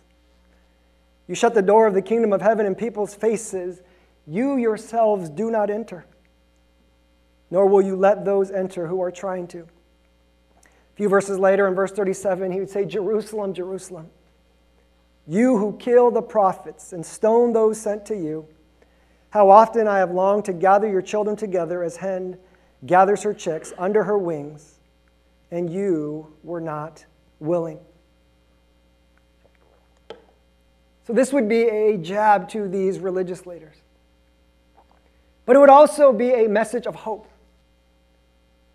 You 1.30 1.36
shut 1.36 1.54
the 1.54 1.62
door 1.62 1.86
of 1.86 1.94
the 1.94 2.02
kingdom 2.02 2.32
of 2.32 2.42
heaven 2.42 2.66
in 2.66 2.74
people's 2.74 3.14
faces 3.14 3.82
you 4.26 4.56
yourselves 4.56 5.30
do 5.30 5.48
not 5.48 5.70
enter, 5.70 6.04
nor 7.52 7.66
will 7.66 7.82
you 7.82 7.94
let 7.94 8.24
those 8.24 8.50
enter 8.50 8.88
who 8.88 9.00
are 9.00 9.12
trying 9.12 9.46
to. 9.46 9.60
A 9.60 10.96
few 10.96 11.08
verses 11.08 11.38
later, 11.38 11.68
in 11.68 11.74
verse 11.76 11.92
37, 11.92 12.50
he 12.50 12.58
would 12.58 12.68
say, 12.68 12.84
Jerusalem, 12.84 13.54
Jerusalem, 13.54 14.10
you 15.24 15.56
who 15.56 15.76
kill 15.76 16.10
the 16.10 16.20
prophets 16.20 16.92
and 16.92 17.06
stone 17.06 17.52
those 17.52 17.80
sent 17.80 18.04
to 18.06 18.16
you, 18.16 18.48
how 19.28 19.50
often 19.50 19.86
I 19.86 19.98
have 19.98 20.10
longed 20.10 20.46
to 20.46 20.52
gather 20.52 20.88
your 20.88 21.00
children 21.00 21.36
together 21.36 21.84
as 21.84 21.98
hen 21.98 22.38
gathers 22.86 23.22
her 23.22 23.34
chicks 23.34 23.72
under 23.78 24.02
her 24.02 24.18
wings, 24.18 24.80
and 25.52 25.72
you 25.72 26.34
were 26.42 26.60
not 26.60 27.04
willing. 27.38 27.78
So, 31.10 31.14
this 31.14 31.32
would 31.32 31.48
be 31.48 31.62
a 31.62 31.96
jab 31.96 32.48
to 32.50 32.68
these 32.68 33.00
religious 33.00 33.44
leaders. 33.44 33.74
But 35.44 35.56
it 35.56 35.58
would 35.58 35.68
also 35.68 36.12
be 36.12 36.30
a 36.30 36.48
message 36.48 36.86
of 36.86 36.94
hope 36.94 37.26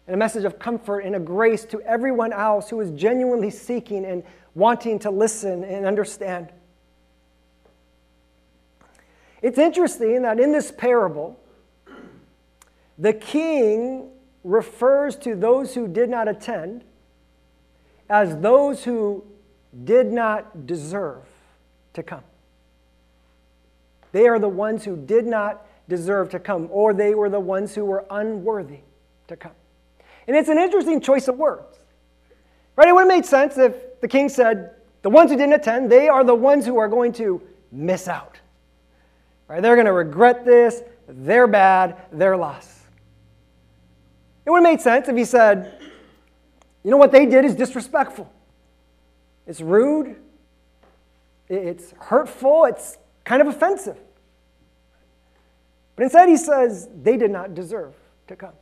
and 0.05 0.15
a 0.15 0.17
message 0.17 0.43
of 0.43 0.59
comfort 0.59 0.99
and 0.99 1.15
a 1.15 1.19
grace 1.19 1.63
to 1.63 1.79
everyone 1.83 2.33
else 2.33 2.69
who 2.69 2.81
is 2.81 2.91
genuinely 2.91 3.49
seeking 3.49 4.03
and 4.03 4.21
wanting 4.53 4.99
to 4.99 5.11
listen 5.11 5.63
and 5.63 5.85
understand. 5.85 6.49
It's 9.41 9.57
interesting 9.57 10.23
that 10.23 10.37
in 10.37 10.51
this 10.51 10.73
parable, 10.73 11.39
the 12.97 13.13
king 13.13 14.09
refers 14.43 15.15
to 15.19 15.35
those 15.35 15.73
who 15.73 15.87
did 15.87 16.09
not 16.09 16.27
attend 16.27 16.83
as 18.09 18.35
those 18.41 18.83
who 18.83 19.23
did 19.85 20.11
not 20.11 20.67
deserve 20.67 21.23
to 21.95 22.03
come. 22.03 22.23
They 24.11 24.27
are 24.27 24.39
the 24.39 24.47
ones 24.47 24.85
who 24.85 24.95
did 24.95 25.25
not 25.25 25.65
deserve 25.89 26.29
to 26.29 26.39
come, 26.39 26.69
or 26.71 26.93
they 26.93 27.15
were 27.15 27.29
the 27.29 27.39
ones 27.39 27.75
who 27.75 27.83
were 27.83 28.05
unworthy 28.09 28.79
to 29.27 29.35
come. 29.35 29.51
And 30.27 30.35
it's 30.35 30.49
an 30.49 30.57
interesting 30.57 31.01
choice 31.01 31.27
of 31.27 31.37
words. 31.37 31.77
Right? 32.75 32.87
It 32.87 32.93
would 32.93 33.01
have 33.01 33.07
made 33.07 33.25
sense 33.25 33.57
if 33.57 33.99
the 34.01 34.07
king 34.07 34.29
said, 34.29 34.71
the 35.01 35.09
ones 35.09 35.31
who 35.31 35.37
didn't 35.37 35.53
attend, 35.53 35.91
they 35.91 36.07
are 36.07 36.23
the 36.23 36.35
ones 36.35 36.65
who 36.65 36.77
are 36.77 36.87
going 36.87 37.11
to 37.13 37.41
miss 37.71 38.07
out. 38.07 38.39
Right? 39.47 39.61
They're 39.61 39.75
going 39.75 39.85
to 39.85 39.93
regret 39.93 40.45
this, 40.45 40.81
they're 41.07 41.47
bad, 41.47 41.97
they're 42.11 42.37
lost. 42.37 42.71
It 44.45 44.49
would 44.49 44.63
have 44.63 44.63
made 44.63 44.81
sense 44.81 45.07
if 45.07 45.15
he 45.15 45.25
said, 45.25 45.79
you 46.83 46.91
know 46.91 46.97
what 46.97 47.11
they 47.11 47.25
did 47.25 47.45
is 47.45 47.55
disrespectful. 47.55 48.31
It's 49.47 49.61
rude, 49.61 50.15
it's 51.49 51.93
hurtful, 51.99 52.65
it's 52.65 52.97
kind 53.23 53.41
of 53.41 53.47
offensive. 53.47 53.97
But 55.95 56.03
instead, 56.03 56.27
he 56.27 56.37
says 56.37 56.89
they 57.01 57.17
did 57.17 57.31
not 57.31 57.55
deserve 57.55 57.93
to 58.27 58.35
come. 58.35 58.53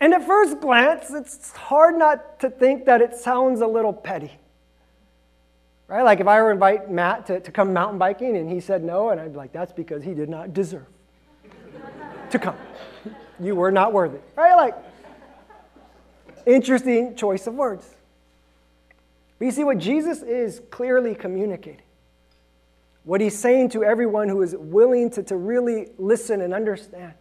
And 0.00 0.14
at 0.14 0.24
first 0.26 0.60
glance, 0.60 1.10
it's 1.10 1.52
hard 1.52 1.98
not 1.98 2.40
to 2.40 2.50
think 2.50 2.84
that 2.86 3.00
it 3.00 3.14
sounds 3.16 3.60
a 3.60 3.66
little 3.66 3.92
petty. 3.92 4.32
Right? 5.88 6.02
Like 6.02 6.20
if 6.20 6.26
I 6.26 6.40
were 6.40 6.50
to 6.50 6.54
invite 6.54 6.90
Matt 6.90 7.26
to, 7.26 7.40
to 7.40 7.50
come 7.50 7.72
mountain 7.72 7.98
biking 7.98 8.36
and 8.36 8.48
he 8.48 8.60
said 8.60 8.84
no, 8.84 9.08
and 9.08 9.20
I'd 9.20 9.32
be 9.32 9.38
like, 9.38 9.52
that's 9.52 9.72
because 9.72 10.04
he 10.04 10.14
did 10.14 10.28
not 10.28 10.52
deserve 10.52 10.86
to 12.30 12.38
come. 12.38 12.56
You 13.40 13.54
were 13.54 13.72
not 13.72 13.92
worthy. 13.92 14.18
Right? 14.36 14.54
Like, 14.54 14.74
interesting 16.46 17.16
choice 17.16 17.46
of 17.46 17.54
words. 17.54 17.88
But 19.38 19.44
you 19.44 19.50
see, 19.50 19.64
what 19.64 19.78
Jesus 19.78 20.22
is 20.22 20.60
clearly 20.70 21.14
communicating, 21.14 21.82
what 23.04 23.20
he's 23.20 23.38
saying 23.38 23.70
to 23.70 23.84
everyone 23.84 24.28
who 24.28 24.42
is 24.42 24.56
willing 24.56 25.10
to, 25.10 25.22
to 25.24 25.36
really 25.36 25.88
listen 25.96 26.40
and 26.40 26.52
understand, 26.52 27.14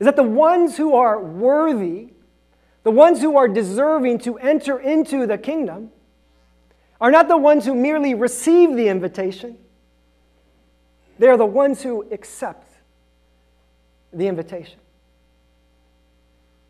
is 0.00 0.06
that 0.06 0.16
the 0.16 0.22
ones 0.22 0.76
who 0.76 0.94
are 0.94 1.22
worthy, 1.22 2.08
the 2.82 2.90
ones 2.90 3.20
who 3.20 3.36
are 3.36 3.48
deserving 3.48 4.18
to 4.20 4.38
enter 4.38 4.78
into 4.78 5.26
the 5.26 5.38
kingdom, 5.38 5.90
are 7.00 7.10
not 7.10 7.28
the 7.28 7.36
ones 7.36 7.66
who 7.66 7.74
merely 7.74 8.14
receive 8.14 8.74
the 8.74 8.88
invitation, 8.88 9.58
they 11.18 11.28
are 11.28 11.36
the 11.36 11.46
ones 11.46 11.82
who 11.82 12.08
accept 12.10 12.72
the 14.12 14.26
invitation. 14.26 14.78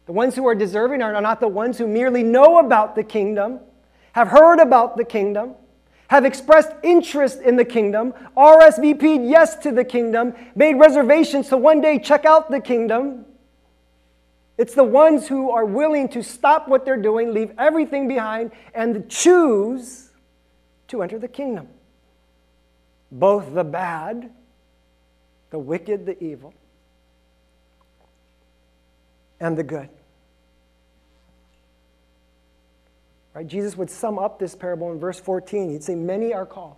The 0.06 0.12
ones 0.12 0.34
who 0.36 0.46
are 0.46 0.54
deserving 0.54 1.02
are 1.02 1.20
not 1.20 1.40
the 1.40 1.48
ones 1.48 1.78
who 1.78 1.86
merely 1.86 2.22
know 2.22 2.58
about 2.58 2.94
the 2.94 3.04
kingdom, 3.04 3.60
have 4.12 4.28
heard 4.28 4.60
about 4.60 4.96
the 4.96 5.04
kingdom, 5.04 5.54
have 6.08 6.24
expressed 6.24 6.70
interest 6.82 7.40
in 7.40 7.56
the 7.56 7.64
kingdom, 7.64 8.12
RSVP'd 8.36 9.28
yes 9.28 9.56
to 9.56 9.72
the 9.72 9.84
kingdom, 9.84 10.34
made 10.54 10.74
reservations 10.74 11.48
to 11.48 11.56
one 11.56 11.80
day 11.80 11.98
check 11.98 12.24
out 12.24 12.50
the 12.50 12.60
kingdom. 12.60 13.24
It's 14.58 14.74
the 14.74 14.84
ones 14.84 15.26
who 15.26 15.50
are 15.50 15.64
willing 15.64 16.08
to 16.10 16.22
stop 16.22 16.68
what 16.68 16.84
they're 16.84 16.96
doing, 17.00 17.32
leave 17.32 17.52
everything 17.58 18.06
behind, 18.06 18.52
and 18.74 19.08
choose 19.08 20.10
to 20.88 21.02
enter 21.02 21.18
the 21.18 21.26
kingdom. 21.26 21.68
Both 23.10 23.54
the 23.54 23.64
bad, 23.64 24.30
the 25.50 25.58
wicked, 25.58 26.06
the 26.06 26.22
evil, 26.22 26.52
and 29.40 29.56
the 29.56 29.62
good. 29.62 29.88
Right? 33.34 33.46
Jesus 33.46 33.76
would 33.76 33.90
sum 33.90 34.18
up 34.18 34.38
this 34.38 34.54
parable 34.54 34.92
in 34.92 35.00
verse 35.00 35.18
14. 35.18 35.70
He'd 35.70 35.82
say, 35.82 35.94
Many 35.94 36.32
are 36.32 36.46
called, 36.46 36.76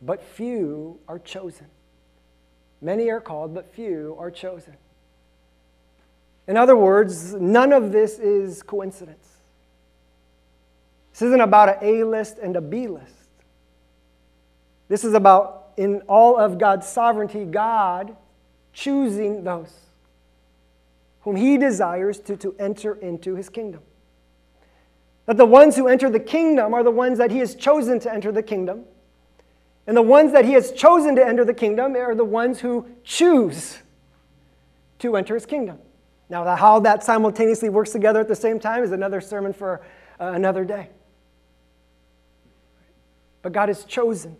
but 0.00 0.22
few 0.22 1.00
are 1.08 1.18
chosen. 1.18 1.66
Many 2.80 3.10
are 3.10 3.20
called, 3.20 3.54
but 3.54 3.72
few 3.72 4.16
are 4.18 4.30
chosen. 4.30 4.76
In 6.46 6.56
other 6.56 6.76
words, 6.76 7.34
none 7.34 7.72
of 7.72 7.92
this 7.92 8.18
is 8.18 8.62
coincidence. 8.62 9.28
This 11.12 11.22
isn't 11.22 11.40
about 11.40 11.68
an 11.68 11.76
A 11.82 12.04
list 12.04 12.38
and 12.38 12.56
a 12.56 12.60
B 12.60 12.88
list. 12.88 13.12
This 14.88 15.04
is 15.04 15.14
about, 15.14 15.72
in 15.76 16.02
all 16.02 16.36
of 16.36 16.58
God's 16.58 16.88
sovereignty, 16.88 17.44
God 17.44 18.16
choosing 18.72 19.44
those 19.44 19.72
whom 21.22 21.36
he 21.36 21.56
desires 21.56 22.18
to, 22.20 22.36
to 22.36 22.54
enter 22.58 22.94
into 22.94 23.34
his 23.34 23.48
kingdom. 23.48 23.80
That 25.26 25.36
the 25.36 25.46
ones 25.46 25.76
who 25.76 25.86
enter 25.88 26.10
the 26.10 26.20
kingdom 26.20 26.74
are 26.74 26.82
the 26.82 26.90
ones 26.90 27.18
that 27.18 27.30
he 27.30 27.38
has 27.38 27.54
chosen 27.54 28.00
to 28.00 28.12
enter 28.12 28.32
the 28.32 28.42
kingdom. 28.42 28.84
And 29.86 29.96
the 29.96 30.02
ones 30.02 30.32
that 30.32 30.44
he 30.44 30.52
has 30.52 30.72
chosen 30.72 31.16
to 31.16 31.26
enter 31.26 31.44
the 31.44 31.54
kingdom 31.54 31.96
are 31.96 32.14
the 32.14 32.24
ones 32.24 32.60
who 32.60 32.88
choose 33.04 33.78
to 34.98 35.16
enter 35.16 35.34
his 35.34 35.46
kingdom. 35.46 35.78
Now, 36.28 36.56
how 36.56 36.80
that 36.80 37.04
simultaneously 37.04 37.68
works 37.68 37.90
together 37.90 38.20
at 38.20 38.28
the 38.28 38.34
same 38.34 38.58
time 38.58 38.82
is 38.82 38.92
another 38.92 39.20
sermon 39.20 39.52
for 39.52 39.82
uh, 40.20 40.32
another 40.34 40.64
day. 40.64 40.88
But 43.42 43.52
God 43.52 43.68
has 43.68 43.84
chosen 43.84 44.36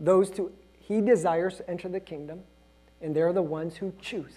those 0.00 0.30
to 0.32 0.52
he 0.80 1.00
desires 1.00 1.58
to 1.58 1.70
enter 1.70 1.88
the 1.88 2.00
kingdom, 2.00 2.40
and 3.00 3.14
they're 3.14 3.32
the 3.32 3.42
ones 3.42 3.76
who 3.76 3.92
choose 4.00 4.32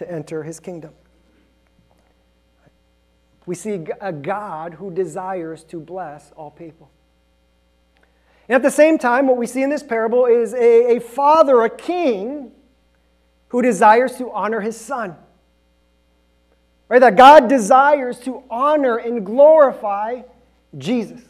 to 0.00 0.10
enter 0.10 0.42
his 0.42 0.58
kingdom. 0.58 0.92
We 3.44 3.54
see 3.54 3.84
a 4.00 4.12
God 4.12 4.72
who 4.72 4.90
desires 4.90 5.62
to 5.64 5.78
bless 5.78 6.32
all 6.32 6.50
people. 6.50 6.90
And 8.48 8.56
at 8.56 8.62
the 8.62 8.70
same 8.70 8.96
time, 8.96 9.26
what 9.26 9.36
we 9.36 9.46
see 9.46 9.62
in 9.62 9.68
this 9.68 9.82
parable 9.82 10.24
is 10.24 10.54
a, 10.54 10.96
a 10.96 11.00
father, 11.00 11.60
a 11.64 11.68
king, 11.68 12.50
who 13.48 13.60
desires 13.60 14.16
to 14.16 14.32
honor 14.32 14.60
his 14.60 14.80
son. 14.80 15.16
Right? 16.88 17.00
That 17.00 17.16
God 17.16 17.48
desires 17.48 18.18
to 18.20 18.42
honor 18.48 18.96
and 18.96 19.26
glorify 19.26 20.22
Jesus. 20.78 21.20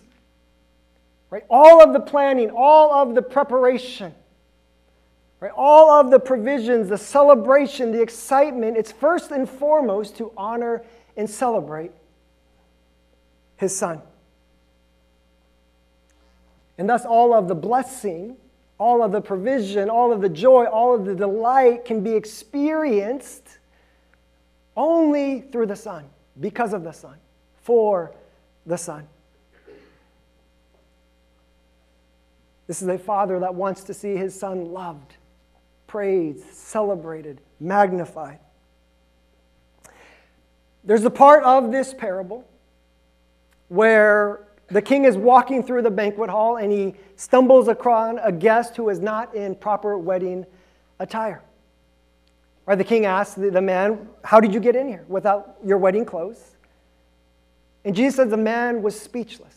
Right? 1.28 1.44
All 1.50 1.82
of 1.82 1.92
the 1.92 2.00
planning, 2.00 2.50
all 2.54 2.92
of 2.92 3.16
the 3.16 3.22
preparation, 3.22 4.14
Right? 5.40 5.52
All 5.56 5.90
of 5.90 6.10
the 6.10 6.20
provisions, 6.20 6.88
the 6.88 6.98
celebration, 6.98 7.92
the 7.92 8.02
excitement, 8.02 8.76
it's 8.76 8.92
first 8.92 9.30
and 9.30 9.48
foremost 9.48 10.16
to 10.18 10.32
honor 10.36 10.84
and 11.16 11.28
celebrate 11.28 11.92
his 13.56 13.74
son. 13.74 14.02
And 16.76 16.88
thus, 16.88 17.04
all 17.04 17.34
of 17.34 17.48
the 17.48 17.54
blessing, 17.54 18.36
all 18.78 19.02
of 19.02 19.12
the 19.12 19.20
provision, 19.20 19.90
all 19.90 20.12
of 20.12 20.20
the 20.20 20.28
joy, 20.28 20.64
all 20.64 20.94
of 20.94 21.04
the 21.04 21.14
delight 21.14 21.84
can 21.84 22.02
be 22.02 22.12
experienced 22.12 23.58
only 24.76 25.42
through 25.42 25.66
the 25.66 25.76
Son, 25.76 26.06
because 26.38 26.72
of 26.72 26.84
the 26.84 26.92
Son, 26.92 27.16
for 27.62 28.14
the 28.64 28.78
Son. 28.78 29.06
This 32.66 32.80
is 32.80 32.88
a 32.88 32.96
father 32.98 33.40
that 33.40 33.54
wants 33.54 33.84
to 33.84 33.92
see 33.92 34.16
his 34.16 34.38
son 34.38 34.72
loved 34.72 35.16
praised, 35.90 36.44
celebrated, 36.52 37.40
magnified. 37.58 38.38
There's 40.84 41.04
a 41.04 41.10
part 41.10 41.42
of 41.42 41.72
this 41.72 41.92
parable 41.92 42.48
where 43.66 44.46
the 44.68 44.80
king 44.80 45.04
is 45.04 45.16
walking 45.16 45.64
through 45.64 45.82
the 45.82 45.90
banquet 45.90 46.30
hall 46.30 46.58
and 46.58 46.70
he 46.70 46.94
stumbles 47.16 47.66
across 47.66 48.16
a 48.22 48.30
guest 48.30 48.76
who 48.76 48.88
is 48.88 49.00
not 49.00 49.34
in 49.34 49.56
proper 49.56 49.98
wedding 49.98 50.46
attire. 51.00 51.42
Or 52.66 52.76
the 52.76 52.84
king 52.84 53.04
asks 53.04 53.34
the 53.34 53.60
man, 53.60 54.08
How 54.22 54.38
did 54.38 54.54
you 54.54 54.60
get 54.60 54.76
in 54.76 54.86
here 54.86 55.04
without 55.08 55.56
your 55.64 55.78
wedding 55.78 56.04
clothes? 56.04 56.56
And 57.84 57.96
Jesus 57.96 58.14
says 58.14 58.30
the 58.30 58.36
man 58.36 58.80
was 58.80 58.98
speechless. 58.98 59.49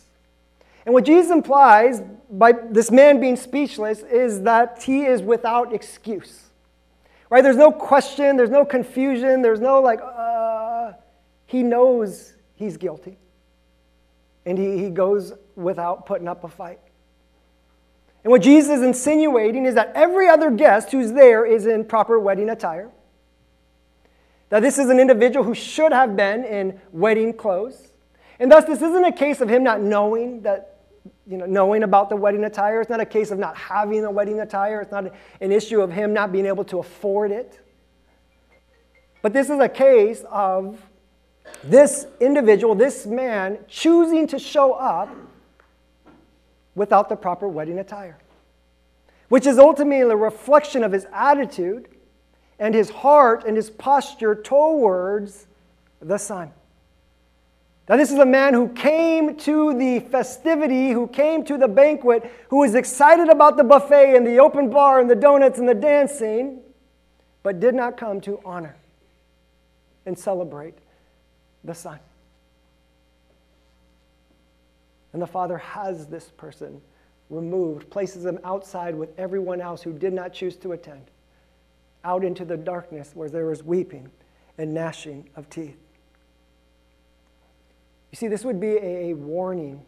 And 0.86 0.94
what 0.94 1.06
Jesus 1.06 1.32
implies 1.32 2.02
by 2.30 2.52
this 2.52 2.92
man 2.92 3.20
being 3.20 3.36
speechless 3.36 4.00
is 4.02 4.42
that 4.42 4.82
he 4.84 5.06
is 5.06 5.22
without 5.22 5.74
excuse. 5.74 6.42
Right? 7.30 7.42
There's 7.42 7.58
no 7.58 7.72
question, 7.72 8.38
there's 8.38 8.50
no 8.50 8.66
confusion, 8.66 9.42
there's 9.42 9.60
no 9.60 9.82
like, 9.82 10.00
uh, 10.02 10.94
he 11.46 11.64
knows 11.64 12.34
he's 12.56 12.78
guilty. 12.78 13.18
And 14.46 14.58
he, 14.58 14.78
he 14.78 14.90
goes 14.90 15.34
without 15.56 16.06
putting 16.06 16.28
up 16.28 16.44
a 16.44 16.50
fight. 16.50 16.80
And 18.24 18.32
what 18.32 18.42
Jesus 18.42 18.78
is 18.78 18.84
insinuating 18.84 19.66
is 19.66 19.76
that 19.76 19.92
every 19.96 20.30
other 20.30 20.50
guest 20.52 20.92
who's 20.92 21.12
there 21.12 21.46
is 21.46 21.66
in 21.66 21.86
proper 21.86 22.20
wedding 22.20 22.50
attire. 22.50 22.90
That 24.50 24.62
this 24.62 24.78
is 24.78 24.90
an 24.90 25.00
individual 25.00 25.44
who 25.44 25.56
should 25.56 25.92
have 25.92 26.16
been 26.16 26.46
in 26.46 26.80
wedding 26.92 27.34
clothes. 27.34 27.90
And 28.40 28.52
thus, 28.52 28.66
this 28.66 28.82
isn't 28.82 29.04
a 29.04 29.12
case 29.12 29.42
of 29.42 29.50
him 29.50 29.64
not 29.64 29.82
knowing 29.82 30.42
that 30.42 30.73
you 31.28 31.38
know, 31.38 31.46
knowing 31.46 31.84
about 31.84 32.10
the 32.10 32.16
wedding 32.16 32.44
attire. 32.44 32.82
It's 32.82 32.90
not 32.90 33.00
a 33.00 33.06
case 33.06 33.32
of 33.32 33.40
not 33.40 33.56
having 33.56 34.06
a 34.06 34.12
wedding 34.12 34.40
attire. 34.40 34.82
It's 34.82 34.92
not 34.92 35.12
an 35.42 35.52
issue 35.52 35.82
of 35.82 35.92
him 35.92 36.14
not 36.14 36.32
being 36.32 36.46
able 36.46 36.64
to 36.66 36.80
afford 36.80 37.32
it. 37.32 37.60
But 39.22 39.34
this 39.34 39.50
is 39.50 39.60
a 39.60 39.70
case 39.70 40.24
of 40.30 40.82
this 41.64 42.08
individual, 42.20 42.76
this 42.76 43.06
man, 43.06 43.60
choosing 43.68 44.28
to 44.28 44.40
show 44.40 44.74
up 44.74 45.10
without 46.76 47.10
the 47.10 47.16
proper 47.16 47.48
wedding 47.48 47.80
attire, 47.80 48.18
which 49.30 49.46
is 49.46 49.58
ultimately 49.58 50.12
a 50.12 50.16
reflection 50.16 50.84
of 50.84 50.92
his 50.92 51.06
attitude 51.14 51.88
and 52.60 52.74
his 52.74 52.90
heart 52.90 53.46
and 53.46 53.56
his 53.56 53.70
posture 53.70 54.36
towards 54.36 55.48
the 56.02 56.18
Son. 56.18 56.52
Now, 57.90 57.98
this 57.98 58.12
is 58.14 58.20
a 58.20 58.26
man 58.26 58.54
who 58.54 58.70
came 58.70 59.36
to 59.40 59.78
the 59.78 60.00
festivity, 60.00 60.92
who 60.92 61.08
came 61.08 61.44
to 61.46 61.58
the 61.58 61.68
banquet, 61.68 62.32
who 62.48 62.60
was 62.60 62.76
excited 62.76 63.28
about 63.28 63.58
the 63.58 63.64
buffet 63.64 64.16
and 64.16 64.26
the 64.26 64.40
open 64.40 64.70
bar 64.70 65.02
and 65.02 65.10
the 65.10 65.16
donuts 65.16 65.60
and 65.60 65.68
the 65.68 65.74
dancing, 65.74 66.62
but 67.44 67.60
did 67.60 67.76
not 67.76 67.98
come 67.98 68.22
to 68.22 68.40
honor 68.46 68.78
and 70.06 70.18
celebrate 70.18 70.76
the 71.66 71.76
Son. 71.76 72.00
And 75.12 75.22
the 75.22 75.28
Father 75.28 75.58
has 75.58 76.08
this 76.08 76.32
person 76.38 76.82
removed, 77.30 77.90
places 77.90 78.26
him 78.26 78.40
outside 78.46 78.96
with 78.96 79.10
everyone 79.18 79.60
else 79.60 79.82
who 79.82 79.92
did 79.92 80.14
not 80.14 80.32
choose 80.32 80.56
to 80.58 80.72
attend, 80.72 81.12
out 82.06 82.24
into 82.24 82.46
the 82.46 82.58
darkness 82.58 83.12
where 83.14 83.30
there 83.30 83.46
was 83.46 83.62
weeping 83.62 84.10
and 84.58 84.74
gnashing 84.74 85.30
of 85.36 85.50
teeth. 85.50 85.83
You 88.14 88.18
see, 88.18 88.28
this 88.28 88.46
would 88.46 88.60
be 88.60 88.78
a 88.80 89.16
warning 89.16 89.82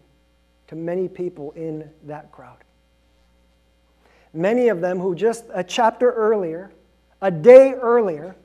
to 0.66 0.76
many 0.76 1.08
people 1.08 1.52
in 1.52 1.88
that 2.06 2.32
crowd. 2.32 2.58
Many 4.34 4.70
of 4.70 4.82
them 4.82 5.00
who 5.00 5.14
just 5.14 5.46
a 5.54 5.64
chapter 5.64 6.12
earlier, 6.12 6.72
a 7.22 7.30
day 7.30 7.74
earlier, 7.74 8.36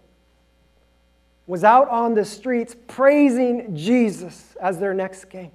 was 1.47 1.65
out 1.65 1.89
on 1.89 2.13
the 2.13 2.27
streets 2.27 2.77
praising 2.89 3.75
Jesus 3.75 4.55
as 4.61 4.79
their 4.79 4.93
next 4.93 5.31
king, 5.31 5.51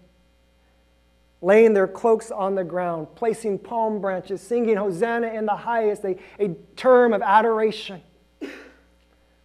laying 1.44 1.76
their 1.76 1.88
cloaks 1.88 2.32
on 2.32 2.56
the 2.56 2.64
ground, 2.64 3.06
placing 3.14 3.60
palm 3.60 4.02
branches, 4.02 4.42
singing 4.42 4.76
Hosanna 4.76 5.28
in 5.28 5.46
the 5.46 5.56
highest, 5.56 6.04
a, 6.04 6.18
a 6.40 6.48
term 6.76 7.14
of 7.14 7.22
adoration, 7.22 8.02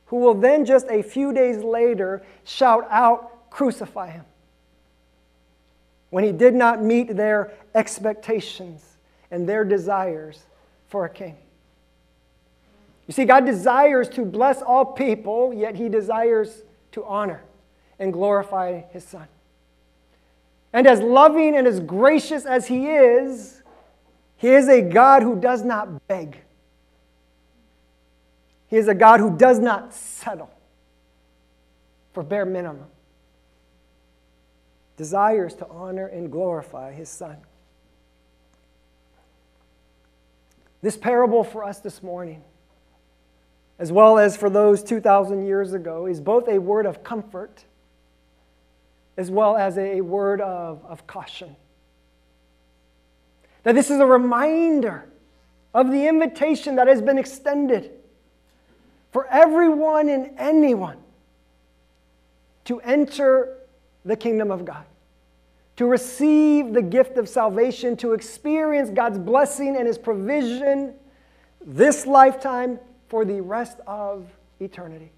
who 0.06 0.16
will 0.16 0.32
then 0.32 0.64
just 0.64 0.86
a 0.88 1.02
few 1.02 1.34
days 1.34 1.62
later 1.62 2.22
shout 2.44 2.88
out, 2.90 3.50
Crucify 3.50 4.08
him 4.08 4.24
when 6.10 6.24
he 6.24 6.32
did 6.32 6.54
not 6.54 6.82
meet 6.82 7.16
their 7.16 7.52
expectations 7.74 8.84
and 9.30 9.48
their 9.48 9.64
desires 9.64 10.42
for 10.88 11.04
a 11.04 11.08
king. 11.08 11.36
You 13.06 13.14
see, 13.14 13.24
God 13.24 13.46
desires 13.46 14.08
to 14.10 14.24
bless 14.24 14.62
all 14.62 14.84
people, 14.84 15.52
yet 15.52 15.74
he 15.74 15.88
desires 15.88 16.62
to 16.92 17.04
honor 17.04 17.42
and 17.98 18.12
glorify 18.12 18.82
his 18.92 19.04
son. 19.04 19.26
And 20.72 20.86
as 20.86 21.00
loving 21.00 21.56
and 21.56 21.66
as 21.66 21.80
gracious 21.80 22.46
as 22.46 22.68
he 22.68 22.88
is, 22.88 23.62
he 24.36 24.48
is 24.48 24.68
a 24.68 24.80
God 24.80 25.22
who 25.22 25.40
does 25.40 25.62
not 25.64 26.06
beg. 26.06 26.40
He 28.68 28.76
is 28.76 28.86
a 28.86 28.94
God 28.94 29.20
who 29.20 29.36
does 29.36 29.58
not 29.58 29.92
settle 29.92 30.50
for 32.12 32.22
bare 32.22 32.46
minimum 32.46 32.86
desires 35.00 35.54
to 35.54 35.66
honor 35.70 36.08
and 36.08 36.30
glorify 36.30 36.92
his 36.92 37.08
son. 37.08 37.38
This 40.82 40.94
parable 40.94 41.42
for 41.42 41.64
us 41.64 41.78
this 41.78 42.02
morning, 42.02 42.44
as 43.78 43.90
well 43.90 44.18
as 44.18 44.36
for 44.36 44.50
those 44.50 44.82
2,000 44.82 45.46
years 45.46 45.72
ago, 45.72 46.04
is 46.04 46.20
both 46.20 46.48
a 46.48 46.58
word 46.58 46.84
of 46.84 47.02
comfort 47.02 47.64
as 49.16 49.30
well 49.30 49.56
as 49.56 49.78
a 49.78 50.02
word 50.02 50.42
of, 50.42 50.84
of 50.84 51.06
caution. 51.06 51.56
That 53.62 53.74
this 53.74 53.90
is 53.90 54.00
a 54.00 54.06
reminder 54.06 55.08
of 55.72 55.90
the 55.90 56.08
invitation 56.08 56.76
that 56.76 56.88
has 56.88 57.00
been 57.00 57.16
extended 57.16 57.90
for 59.12 59.26
everyone 59.28 60.10
and 60.10 60.32
anyone 60.36 60.98
to 62.66 62.82
enter 62.82 63.56
the 64.04 64.16
kingdom 64.16 64.50
of 64.50 64.64
God 64.64 64.84
to 65.80 65.86
receive 65.86 66.74
the 66.74 66.82
gift 66.82 67.16
of 67.16 67.26
salvation, 67.26 67.96
to 67.96 68.12
experience 68.12 68.90
God's 68.90 69.18
blessing 69.18 69.78
and 69.78 69.86
His 69.86 69.96
provision 69.96 70.92
this 71.64 72.06
lifetime 72.06 72.78
for 73.08 73.24
the 73.24 73.40
rest 73.40 73.78
of 73.86 74.26
eternity. 74.60 75.10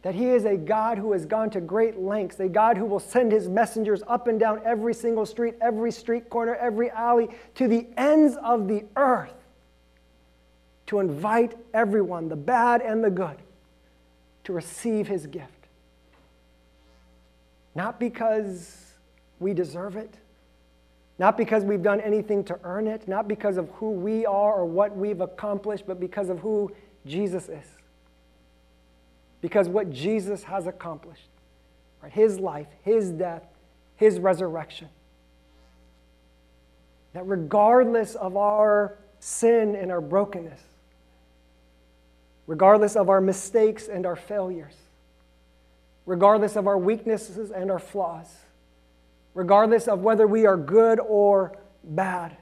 That 0.00 0.14
He 0.14 0.30
is 0.30 0.46
a 0.46 0.56
God 0.56 0.96
who 0.96 1.12
has 1.12 1.26
gone 1.26 1.50
to 1.50 1.60
great 1.60 1.98
lengths, 1.98 2.40
a 2.40 2.48
God 2.48 2.78
who 2.78 2.86
will 2.86 2.98
send 2.98 3.32
His 3.32 3.46
messengers 3.46 4.02
up 4.06 4.28
and 4.28 4.40
down 4.40 4.62
every 4.64 4.94
single 4.94 5.26
street, 5.26 5.56
every 5.60 5.92
street 5.92 6.30
corner, 6.30 6.54
every 6.54 6.88
alley, 6.88 7.28
to 7.56 7.68
the 7.68 7.86
ends 7.98 8.36
of 8.42 8.66
the 8.66 8.84
earth 8.96 9.34
to 10.86 11.00
invite 11.00 11.54
everyone, 11.74 12.30
the 12.30 12.36
bad 12.36 12.80
and 12.80 13.04
the 13.04 13.10
good, 13.10 13.36
to 14.44 14.54
receive 14.54 15.06
His 15.06 15.26
gift. 15.26 15.63
Not 17.74 17.98
because 17.98 18.84
we 19.40 19.52
deserve 19.52 19.96
it. 19.96 20.14
Not 21.18 21.36
because 21.36 21.64
we've 21.64 21.82
done 21.82 22.00
anything 22.00 22.42
to 22.44 22.58
earn 22.64 22.86
it, 22.86 23.06
not 23.06 23.28
because 23.28 23.56
of 23.56 23.68
who 23.70 23.90
we 23.90 24.26
are 24.26 24.52
or 24.52 24.64
what 24.64 24.96
we've 24.96 25.20
accomplished, 25.20 25.84
but 25.86 26.00
because 26.00 26.28
of 26.28 26.40
who 26.40 26.72
Jesus 27.06 27.48
is. 27.48 27.66
Because 29.40 29.68
what 29.68 29.90
Jesus 29.90 30.42
has 30.44 30.66
accomplished, 30.66 31.28
right? 32.02 32.10
his 32.10 32.40
life, 32.40 32.66
his 32.82 33.10
death, 33.10 33.44
his 33.96 34.18
resurrection. 34.18 34.88
That 37.12 37.26
regardless 37.26 38.16
of 38.16 38.36
our 38.36 38.98
sin 39.20 39.76
and 39.76 39.92
our 39.92 40.00
brokenness, 40.00 40.60
regardless 42.48 42.96
of 42.96 43.08
our 43.08 43.20
mistakes 43.20 43.86
and 43.86 44.04
our 44.04 44.16
failures, 44.16 44.74
regardless 46.06 46.56
of 46.56 46.66
our 46.66 46.78
weaknesses 46.78 47.50
and 47.50 47.70
our 47.70 47.78
flaws, 47.78 48.28
regardless 49.34 49.88
of 49.88 50.00
whether 50.00 50.26
we 50.26 50.46
are 50.46 50.56
good 50.56 51.00
or 51.00 51.56
bad. 51.82 52.36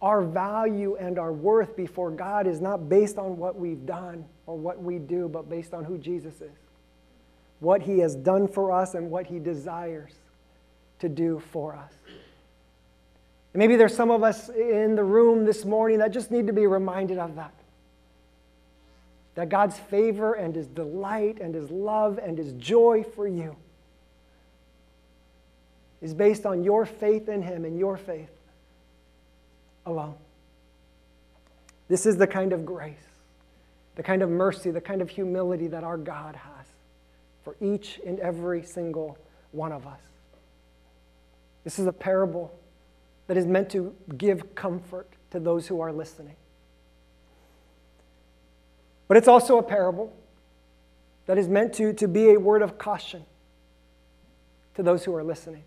Our 0.00 0.22
value 0.22 0.96
and 0.96 1.18
our 1.18 1.32
worth 1.32 1.76
before 1.76 2.10
God 2.10 2.46
is 2.46 2.60
not 2.60 2.88
based 2.88 3.16
on 3.16 3.38
what 3.38 3.56
we've 3.56 3.86
done 3.86 4.24
or 4.46 4.56
what 4.56 4.82
we 4.82 4.98
do, 4.98 5.28
but 5.28 5.48
based 5.48 5.72
on 5.72 5.84
who 5.84 5.96
Jesus 5.96 6.40
is, 6.42 6.56
what 7.60 7.80
he 7.80 8.00
has 8.00 8.14
done 8.14 8.46
for 8.46 8.70
us, 8.72 8.94
and 8.94 9.10
what 9.10 9.26
he 9.26 9.38
desires 9.38 10.12
to 10.98 11.08
do 11.08 11.42
for 11.52 11.74
us. 11.74 11.92
And 13.54 13.60
maybe 13.60 13.76
there's 13.76 13.94
some 13.94 14.10
of 14.10 14.22
us 14.22 14.48
in 14.50 14.94
the 14.96 15.04
room 15.04 15.44
this 15.44 15.64
morning 15.64 15.98
that 15.98 16.10
just 16.10 16.30
need 16.30 16.48
to 16.48 16.52
be 16.52 16.66
reminded 16.66 17.18
of 17.18 17.36
that. 17.36 17.54
That 19.34 19.48
God's 19.48 19.78
favor 19.78 20.34
and 20.34 20.54
his 20.54 20.66
delight 20.66 21.38
and 21.40 21.54
his 21.54 21.70
love 21.70 22.18
and 22.22 22.38
his 22.38 22.52
joy 22.52 23.02
for 23.02 23.26
you 23.26 23.56
is 26.04 26.12
based 26.12 26.44
on 26.44 26.62
your 26.62 26.84
faith 26.84 27.30
in 27.30 27.40
Him 27.40 27.64
and 27.64 27.78
your 27.78 27.96
faith 27.96 28.30
alone. 29.86 30.16
This 31.88 32.04
is 32.04 32.18
the 32.18 32.26
kind 32.26 32.52
of 32.52 32.66
grace, 32.66 33.08
the 33.94 34.02
kind 34.02 34.22
of 34.22 34.28
mercy, 34.28 34.70
the 34.70 34.82
kind 34.82 35.00
of 35.00 35.08
humility 35.08 35.66
that 35.68 35.82
our 35.82 35.96
God 35.96 36.36
has 36.36 36.66
for 37.42 37.56
each 37.58 38.00
and 38.06 38.20
every 38.20 38.62
single 38.62 39.16
one 39.52 39.72
of 39.72 39.86
us. 39.86 40.00
This 41.64 41.78
is 41.78 41.86
a 41.86 41.92
parable 41.92 42.54
that 43.26 43.38
is 43.38 43.46
meant 43.46 43.70
to 43.70 43.94
give 44.18 44.54
comfort 44.54 45.08
to 45.30 45.40
those 45.40 45.66
who 45.66 45.80
are 45.80 45.90
listening. 45.90 46.36
But 49.08 49.16
it's 49.16 49.28
also 49.28 49.58
a 49.58 49.62
parable 49.62 50.12
that 51.26 51.38
is 51.38 51.48
meant 51.48 51.74
to, 51.74 51.92
to 51.94 52.08
be 52.08 52.30
a 52.30 52.40
word 52.40 52.62
of 52.62 52.78
caution 52.78 53.24
to 54.74 54.82
those 54.82 55.04
who 55.04 55.14
are 55.14 55.24
listening. 55.24 55.62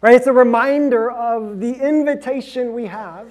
Right? 0.00 0.16
It's 0.16 0.26
a 0.26 0.32
reminder 0.32 1.10
of 1.10 1.60
the 1.60 1.74
invitation 1.74 2.72
we 2.72 2.86
have 2.86 3.26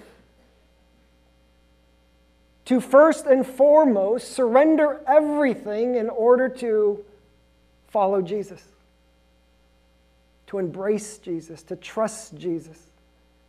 to 2.66 2.80
first 2.80 3.26
and 3.26 3.46
foremost 3.46 4.32
surrender 4.32 5.02
everything 5.06 5.96
in 5.96 6.10
order 6.10 6.48
to 6.48 7.04
follow 7.90 8.22
Jesus, 8.22 8.64
to 10.48 10.60
embrace 10.60 11.18
Jesus, 11.18 11.64
to 11.64 11.76
trust 11.76 12.38
Jesus, 12.38 12.78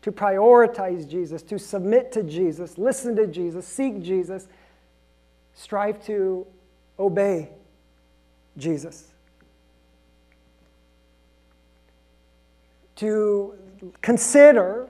to 0.03 0.11
prioritize 0.11 1.09
Jesus, 1.09 1.43
to 1.43 1.59
submit 1.59 2.11
to 2.11 2.25
Jesus, 2.25 2.79
listen 2.79 3.15
to 3.15 3.29
Jesus, 3.29 3.65
seek 3.65 4.03
Jesus, 4.03 4.49
strive 5.55 6.05
to 6.07 6.47
obey 6.99 7.51
Jesus. 8.57 9.13
to 13.03 13.53
consider, 14.01 14.89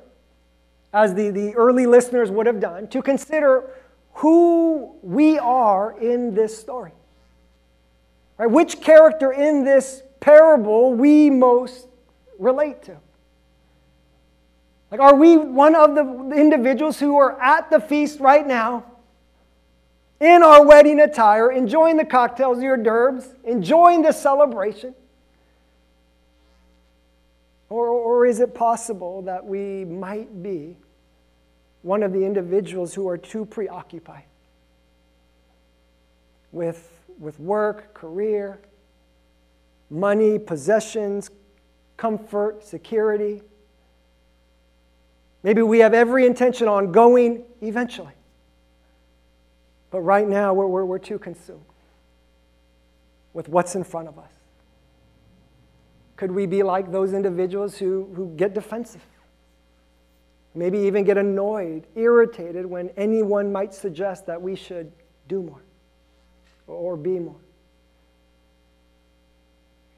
as 0.93 1.15
the, 1.15 1.31
the 1.31 1.55
early 1.55 1.87
listeners 1.87 2.31
would 2.31 2.47
have 2.47 2.61
done, 2.61 2.87
to 2.89 3.01
consider 3.01 3.71
who 4.15 4.95
we 5.03 5.39
are 5.39 5.99
in 5.99 6.35
this 6.35 6.59
story. 6.59 6.93
Right? 8.37 8.51
Which 8.51 8.83
character 8.83 9.33
in 9.33 9.65
this 9.65 10.03
parable 10.21 10.93
we 10.93 11.31
most 11.31 11.89
relate 12.39 12.83
to. 12.83 12.99
Like, 14.91 15.01
are 15.01 15.15
we 15.15 15.39
one 15.39 15.75
of 15.75 15.95
the 15.95 16.33
individuals 16.37 17.01
who 17.01 17.17
are 17.17 17.41
at 17.41 17.71
the 17.71 17.81
feast 17.81 18.21
right 18.21 18.47
now, 18.47 18.85
in 20.23 20.43
our 20.43 20.65
wedding 20.65 21.01
attire, 21.01 21.51
enjoying 21.51 21.97
the 21.97 22.05
cocktails, 22.05 22.63
hors 22.63 22.77
d'oeuvres, 22.77 23.35
enjoying 23.45 24.03
the 24.03 24.13
celebration? 24.13 24.95
Or, 27.69 27.89
or 27.89 28.27
is 28.27 28.41
it 28.41 28.55
possible 28.55 29.23
that 29.23 29.45
we 29.45 29.85
might 29.85 30.43
be 30.43 30.77
one 31.83 32.03
of 32.03 32.13
the 32.13 32.25
individuals 32.25 32.95
who 32.95 33.09
are 33.09 33.19
too 33.19 33.45
preoccupied 33.45 34.25
with, 36.53 36.91
with 37.19 37.41
work, 37.41 37.93
career, 37.95 38.61
money, 39.91 40.39
possessions, 40.39 41.31
comfort, 41.97 42.65
security, 42.65 43.43
Maybe 45.43 45.63
we 45.63 45.81
have 45.81 45.93
every 45.93 46.27
intention 46.27 46.69
on 46.69 46.93
going 46.93 47.45
eventually. 47.61 48.13
But 49.93 50.01
right 50.01 50.27
now, 50.27 50.55
we're, 50.55 50.67
we're, 50.67 50.85
we're 50.87 50.99
too 50.99 51.19
consumed 51.19 51.61
with 53.35 53.49
what's 53.49 53.77
in 53.77 53.85
front 53.85 54.09
of 54.09 54.19
us. 54.19 54.33
Could 56.17 56.33
we 56.33 56.47
be 56.47 56.63
like 56.63 56.91
those 56.91 57.13
individuals 57.13 57.77
who, 57.77 58.09
who 58.15 58.35
get 58.35 58.55
defensive? 58.55 59.05
Maybe 60.55 60.79
even 60.79 61.05
get 61.05 61.19
annoyed, 61.19 61.87
irritated 61.95 62.67
when 62.67 62.91
anyone 62.97 63.53
might 63.53 63.75
suggest 63.75 64.27
that 64.27 64.41
we 64.41 64.57
should 64.57 64.91
do 65.29 65.43
more 65.43 65.63
or 66.67 66.97
be 66.97 67.19
more. 67.19 67.37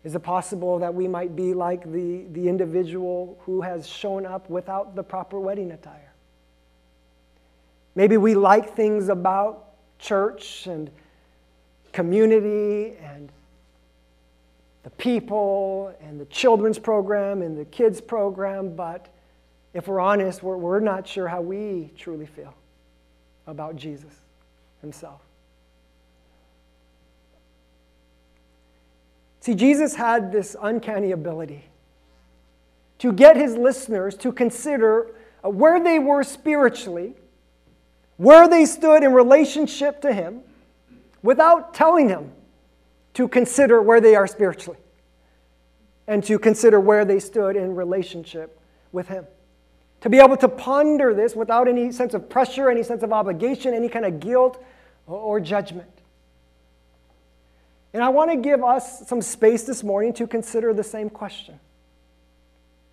Is 0.02 0.14
it 0.14 0.20
possible 0.20 0.80
that 0.80 0.92
we 0.92 1.08
might 1.08 1.34
be 1.36 1.54
like 1.54 1.90
the, 1.90 2.24
the 2.32 2.48
individual 2.48 3.38
who 3.42 3.62
has 3.62 3.86
shown 3.86 4.26
up 4.26 4.50
without 4.50 4.94
the 4.96 5.02
proper 5.02 5.38
wedding 5.38 5.70
attire? 5.70 6.12
Maybe 7.94 8.16
we 8.16 8.34
like 8.34 8.74
things 8.74 9.08
about 9.08 9.63
church 10.04 10.66
and 10.66 10.90
community 11.92 12.94
and 13.02 13.30
the 14.82 14.90
people 14.90 15.94
and 16.02 16.20
the 16.20 16.26
children's 16.26 16.78
program 16.78 17.40
and 17.40 17.56
the 17.56 17.64
kids 17.64 18.00
program, 18.00 18.76
but 18.76 19.08
if 19.72 19.88
we're 19.88 20.00
honest, 20.00 20.42
we're, 20.42 20.58
we're 20.58 20.80
not 20.80 21.08
sure 21.08 21.26
how 21.26 21.40
we 21.40 21.90
truly 21.96 22.26
feel 22.26 22.54
about 23.46 23.76
Jesus 23.76 24.12
himself. 24.82 25.20
See, 29.40 29.54
Jesus 29.54 29.94
had 29.94 30.30
this 30.32 30.54
uncanny 30.60 31.12
ability 31.12 31.64
to 32.98 33.12
get 33.12 33.36
his 33.36 33.56
listeners 33.56 34.16
to 34.18 34.32
consider 34.32 35.14
where 35.42 35.82
they 35.82 35.98
were 35.98 36.22
spiritually, 36.22 37.14
where 38.16 38.48
they 38.48 38.64
stood 38.64 39.02
in 39.02 39.12
relationship 39.12 40.00
to 40.02 40.12
him, 40.12 40.42
without 41.24 41.74
telling 41.74 42.08
Him 42.08 42.30
to 43.14 43.26
consider 43.26 43.80
where 43.82 44.00
they 44.00 44.14
are 44.14 44.26
spiritually 44.26 44.78
and 46.06 46.22
to 46.24 46.38
consider 46.38 46.78
where 46.78 47.04
they 47.04 47.18
stood 47.18 47.56
in 47.56 47.74
relationship 47.74 48.60
with 48.92 49.08
him. 49.08 49.26
To 50.02 50.10
be 50.10 50.18
able 50.18 50.36
to 50.36 50.48
ponder 50.48 51.14
this 51.14 51.34
without 51.34 51.66
any 51.66 51.90
sense 51.92 52.12
of 52.12 52.28
pressure, 52.28 52.68
any 52.68 52.82
sense 52.82 53.02
of 53.02 53.12
obligation, 53.12 53.72
any 53.72 53.88
kind 53.88 54.04
of 54.04 54.20
guilt 54.20 54.62
or 55.06 55.40
judgment. 55.40 55.88
And 57.94 58.02
I 58.02 58.10
want 58.10 58.30
to 58.32 58.36
give 58.36 58.62
us 58.62 59.08
some 59.08 59.22
space 59.22 59.62
this 59.62 59.82
morning 59.82 60.12
to 60.14 60.26
consider 60.26 60.74
the 60.74 60.84
same 60.84 61.08
question. 61.08 61.58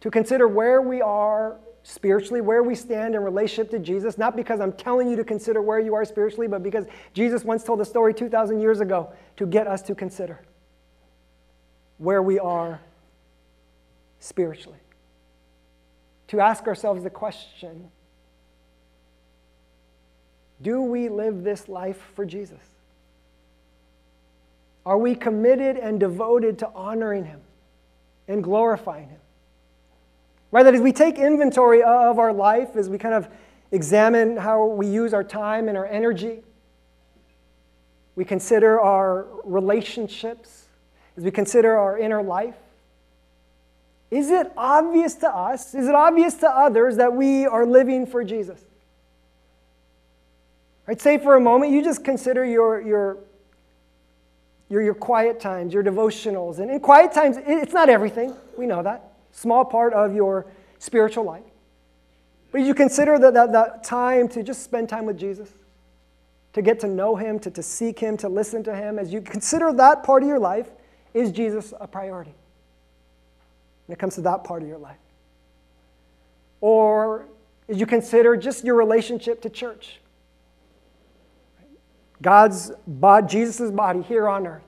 To 0.02 0.12
consider 0.12 0.48
where 0.48 0.82
we 0.82 1.02
are 1.02 1.58
spiritually, 1.84 2.42
where 2.42 2.64
we 2.64 2.76
stand 2.76 3.16
in 3.16 3.22
relationship 3.24 3.72
to 3.72 3.80
Jesus, 3.80 4.18
not 4.18 4.36
because 4.36 4.60
I'm 4.60 4.74
telling 4.74 5.10
you 5.10 5.16
to 5.16 5.24
consider 5.24 5.62
where 5.62 5.80
you 5.80 5.96
are 5.96 6.06
spiritually, 6.06 6.48
but 6.48 6.62
because 6.62 6.86
Jesus 7.14 7.44
once 7.44 7.64
told 7.64 7.82
a 7.82 7.86
story 7.86 8.14
2,000 8.14 8.60
years 8.60 8.82
ago 8.82 9.12
to 9.38 9.46
get 9.46 9.68
us 9.68 9.82
to 9.84 9.96
consider 9.96 10.40
where 11.98 12.22
we 12.22 12.40
are 12.40 12.82
spiritually. 14.20 14.80
To 16.28 16.40
ask 16.40 16.68
ourselves 16.68 17.04
the 17.04 17.10
question 17.10 17.90
do 20.62 20.82
we 20.84 21.10
live 21.10 21.44
this 21.44 21.68
life 21.68 22.00
for 22.16 22.24
Jesus? 22.24 22.62
Are 24.86 24.98
we 24.98 25.16
committed 25.16 25.78
and 25.78 26.00
devoted 26.00 26.60
to 26.60 26.70
honoring 26.76 27.26
Him 27.26 27.42
and 28.28 28.44
glorifying 28.44 29.10
Him? 29.10 29.21
Right? 30.52 30.64
That 30.64 30.76
as 30.76 30.82
we 30.82 30.92
take 30.92 31.18
inventory 31.18 31.82
of 31.82 32.20
our 32.20 32.34
life, 32.34 32.76
as 32.76 32.90
we 32.90 32.98
kind 32.98 33.16
of 33.16 33.28
examine 33.72 34.38
how 34.38 34.66
we 34.66 34.88
use 34.88 35.14
our 35.14 35.24
time 35.24 35.70
and 35.70 35.78
our 35.78 35.86
energy, 35.86 36.42
we 38.16 38.26
consider 38.26 38.80
our 38.80 39.28
relationships, 39.44 40.66
as 41.16 41.24
we 41.24 41.32
consider 41.32 41.78
our 41.78 41.98
inner 41.98 42.22
life, 42.22 42.56
is 44.10 44.30
it 44.30 44.52
obvious 44.58 45.16
to 45.16 45.30
us, 45.30 45.74
is 45.74 45.88
it 45.88 45.96
obvious 45.96 46.36
to 46.36 46.50
others 46.50 46.98
that 46.98 47.14
we 47.14 47.46
are 47.46 47.66
living 47.66 48.06
for 48.06 48.24
Jesus? 48.24 48.62
Right? 50.86 51.00
Say 51.00 51.18
for 51.18 51.38
a 51.38 51.40
moment, 51.40 51.72
you 51.72 51.82
just 51.82 52.04
consider 52.04 52.44
your, 52.44 52.82
your 52.82 53.18
your, 54.72 54.82
your 54.82 54.94
quiet 54.94 55.42
times, 55.42 55.74
your 55.74 55.84
devotionals. 55.84 56.60
And 56.60 56.72
in 56.72 56.80
quiet 56.80 57.12
times, 57.12 57.36
it's 57.46 57.74
not 57.74 57.90
everything. 57.90 58.34
We 58.58 58.66
know 58.66 58.82
that. 58.82 59.11
Small 59.32 59.66
part 59.66 59.94
of 59.94 60.14
your 60.14 60.46
spiritual 60.80 61.24
life. 61.24 61.44
But 62.52 62.62
you 62.62 62.74
consider 62.74 63.18
that, 63.20 63.34
that, 63.34 63.52
that 63.54 63.84
time 63.84 64.28
to 64.30 64.44
just 64.44 64.64
spend 64.64 64.90
time 64.90 65.06
with 65.06 65.18
Jesus, 65.18 65.50
to 66.54 66.62
get 66.62 66.80
to 66.82 66.88
know 66.88 67.16
Him, 67.16 67.40
to, 67.40 67.52
to 67.52 67.64
seek 67.64 68.00
Him, 68.00 68.18
to 68.18 68.30
listen 68.30 68.64
to 68.64 68.76
Him. 68.76 69.00
As 69.00 69.14
you 69.14 69.22
consider 69.22 69.72
that 69.74 70.04
part 70.04 70.24
of 70.24 70.30
your 70.30 70.40
life, 70.40 70.70
is 71.14 71.32
Jesus 71.32 71.74
a 71.80 71.88
priority 71.88 72.34
when 73.86 73.94
it 73.94 74.00
comes 74.00 74.16
to 74.16 74.22
that 74.22 74.44
part 74.44 74.62
of 74.62 74.68
your 74.68 74.78
life? 74.78 74.98
Or 76.60 77.26
as 77.70 77.80
you 77.80 77.86
consider 77.86 78.36
just 78.36 78.64
your 78.66 78.76
relationship 78.76 79.42
to 79.42 79.50
church, 79.50 80.00
God's 82.22 82.72
body, 82.86 83.28
Jesus' 83.28 83.72
body 83.72 84.02
here 84.02 84.28
on 84.28 84.46
earth. 84.46 84.62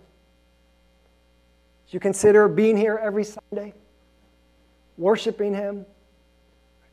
As 1.88 1.94
you 1.94 2.00
consider 2.00 2.48
being 2.48 2.78
here 2.78 3.00
every 3.02 3.24
Sunday, 3.24 3.74
worshiping 4.98 5.54
Him, 5.54 5.86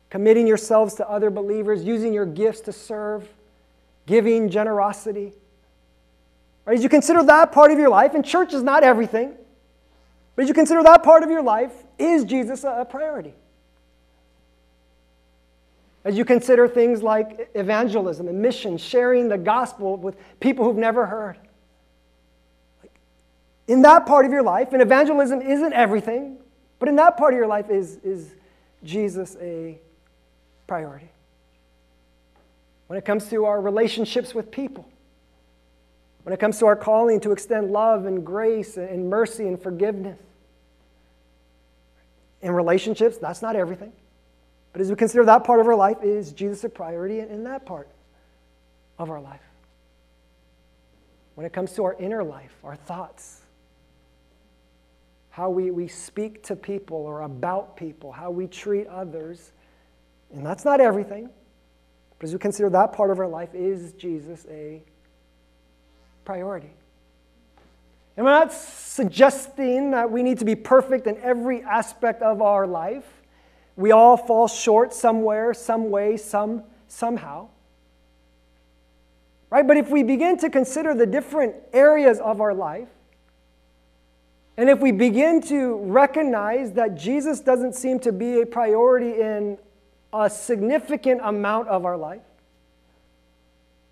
committing 0.08 0.46
yourselves 0.46 0.94
to 0.94 1.08
other 1.08 1.30
believers, 1.30 1.84
using 1.84 2.12
your 2.12 2.26
gifts 2.26 2.60
to 2.62 2.72
serve, 2.72 3.28
giving 4.06 4.50
generosity. 4.50 5.32
Right? 6.64 6.76
As 6.76 6.82
you 6.82 6.88
consider 6.88 7.22
that 7.24 7.52
part 7.52 7.70
of 7.70 7.78
your 7.78 7.90
life, 7.90 8.14
and 8.14 8.24
church 8.24 8.52
is 8.52 8.62
not 8.62 8.82
everything, 8.82 9.34
but 10.34 10.42
as 10.42 10.48
you 10.48 10.54
consider 10.54 10.82
that 10.82 11.02
part 11.02 11.22
of 11.22 11.30
your 11.30 11.42
life, 11.42 11.72
is 11.98 12.24
Jesus 12.24 12.64
a 12.64 12.86
priority? 12.88 13.34
As 16.04 16.16
you 16.16 16.24
consider 16.24 16.66
things 16.66 17.02
like 17.02 17.50
evangelism 17.54 18.26
and 18.26 18.40
mission, 18.40 18.78
sharing 18.78 19.28
the 19.28 19.36
gospel 19.36 19.96
with 19.96 20.16
people 20.40 20.64
who've 20.64 20.76
never 20.76 21.06
heard. 21.06 21.36
In 23.68 23.82
that 23.82 24.06
part 24.06 24.24
of 24.24 24.32
your 24.32 24.42
life, 24.42 24.72
and 24.72 24.80
evangelism 24.80 25.42
isn't 25.42 25.72
everything, 25.74 26.38
but 26.80 26.88
in 26.88 26.96
that 26.96 27.16
part 27.16 27.32
of 27.32 27.38
your 27.38 27.46
life, 27.46 27.70
is, 27.70 27.98
is 28.02 28.34
Jesus 28.82 29.36
a 29.40 29.78
priority? 30.66 31.10
When 32.88 32.98
it 32.98 33.04
comes 33.04 33.28
to 33.28 33.44
our 33.44 33.60
relationships 33.60 34.34
with 34.34 34.50
people, 34.50 34.88
when 36.24 36.32
it 36.32 36.40
comes 36.40 36.58
to 36.58 36.66
our 36.66 36.74
calling 36.74 37.20
to 37.20 37.30
extend 37.30 37.70
love 37.70 38.06
and 38.06 38.26
grace 38.26 38.76
and 38.76 39.08
mercy 39.08 39.46
and 39.46 39.62
forgiveness, 39.62 40.18
in 42.42 42.52
relationships, 42.52 43.18
that's 43.18 43.42
not 43.42 43.54
everything. 43.54 43.92
But 44.72 44.80
as 44.80 44.88
we 44.88 44.96
consider 44.96 45.24
that 45.26 45.44
part 45.44 45.60
of 45.60 45.66
our 45.66 45.76
life, 45.76 45.98
is 46.02 46.32
Jesus 46.32 46.64
a 46.64 46.68
priority 46.68 47.20
in 47.20 47.44
that 47.44 47.66
part 47.66 47.88
of 48.98 49.10
our 49.10 49.20
life? 49.20 49.40
When 51.34 51.46
it 51.46 51.52
comes 51.52 51.72
to 51.72 51.84
our 51.84 51.94
inner 51.98 52.24
life, 52.24 52.52
our 52.64 52.76
thoughts, 52.76 53.39
how 55.30 55.48
we, 55.48 55.70
we 55.70 55.88
speak 55.88 56.42
to 56.44 56.56
people 56.56 56.98
or 56.98 57.22
about 57.22 57.76
people, 57.76 58.12
how 58.12 58.30
we 58.30 58.46
treat 58.46 58.86
others, 58.88 59.52
and 60.32 60.44
that's 60.44 60.64
not 60.64 60.80
everything. 60.80 61.30
But 62.18 62.26
as 62.26 62.32
we 62.32 62.38
consider 62.38 62.68
that 62.70 62.92
part 62.92 63.10
of 63.10 63.18
our 63.18 63.28
life, 63.28 63.54
is 63.54 63.92
Jesus 63.92 64.46
a 64.50 64.82
priority? 66.24 66.70
And 68.16 68.26
we're 68.26 68.32
not 68.32 68.52
suggesting 68.52 69.92
that 69.92 70.10
we 70.10 70.22
need 70.22 70.38
to 70.40 70.44
be 70.44 70.54
perfect 70.54 71.06
in 71.06 71.16
every 71.18 71.62
aspect 71.62 72.22
of 72.22 72.42
our 72.42 72.66
life. 72.66 73.06
We 73.76 73.92
all 73.92 74.16
fall 74.16 74.46
short 74.46 74.92
somewhere, 74.92 75.54
some 75.54 75.90
way, 75.90 76.16
some, 76.16 76.64
somehow. 76.86 77.48
Right? 79.48 79.66
But 79.66 79.78
if 79.78 79.90
we 79.90 80.02
begin 80.02 80.36
to 80.38 80.50
consider 80.50 80.94
the 80.94 81.06
different 81.06 81.54
areas 81.72 82.20
of 82.20 82.40
our 82.40 82.52
life, 82.52 82.88
and 84.56 84.68
if 84.68 84.80
we 84.80 84.92
begin 84.92 85.40
to 85.42 85.76
recognize 85.76 86.72
that 86.72 86.94
Jesus 86.94 87.40
doesn't 87.40 87.74
seem 87.74 87.98
to 88.00 88.12
be 88.12 88.42
a 88.42 88.46
priority 88.46 89.20
in 89.20 89.58
a 90.12 90.28
significant 90.28 91.20
amount 91.22 91.68
of 91.68 91.84
our 91.84 91.96
life, 91.96 92.22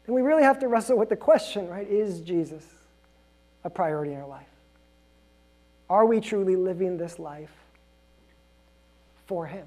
then 0.06 0.14
we 0.14 0.22
really 0.22 0.42
have 0.42 0.58
to 0.60 0.68
wrestle 0.68 0.98
with 0.98 1.08
the 1.08 1.16
question, 1.16 1.68
right? 1.68 1.88
Is 1.88 2.20
Jesus 2.20 2.64
a 3.64 3.70
priority 3.70 4.12
in 4.12 4.20
our 4.20 4.26
life? 4.26 4.46
Are 5.88 6.04
we 6.04 6.20
truly 6.20 6.56
living 6.56 6.98
this 6.98 7.18
life 7.18 7.52
for 9.26 9.46
Him? 9.46 9.66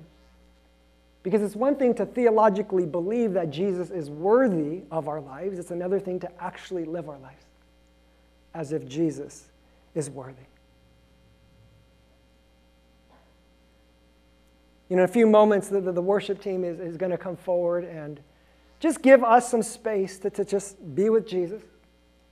Because 1.23 1.41
it's 1.41 1.55
one 1.55 1.75
thing 1.75 1.93
to 1.95 2.05
theologically 2.05 2.85
believe 2.85 3.33
that 3.33 3.51
Jesus 3.51 3.91
is 3.91 4.09
worthy 4.09 4.81
of 4.91 5.07
our 5.07 5.21
lives, 5.21 5.59
it's 5.59 5.71
another 5.71 5.99
thing 5.99 6.19
to 6.19 6.41
actually 6.41 6.85
live 6.85 7.09
our 7.09 7.19
lives 7.19 7.45
as 8.53 8.71
if 8.71 8.87
Jesus 8.87 9.45
is 9.95 10.09
worthy. 10.09 10.50
You 14.91 14.97
know, 14.97 15.03
in 15.03 15.09
a 15.09 15.13
few 15.13 15.25
moments, 15.25 15.69
the, 15.69 15.79
the, 15.79 15.93
the 15.93 16.01
worship 16.01 16.41
team 16.41 16.65
is, 16.65 16.81
is 16.81 16.97
going 16.97 17.13
to 17.13 17.17
come 17.17 17.37
forward 17.37 17.85
and 17.85 18.19
just 18.81 19.01
give 19.01 19.23
us 19.23 19.49
some 19.49 19.63
space 19.63 20.19
to, 20.19 20.29
to 20.31 20.43
just 20.43 20.75
be 20.93 21.09
with 21.09 21.25
Jesus 21.25 21.61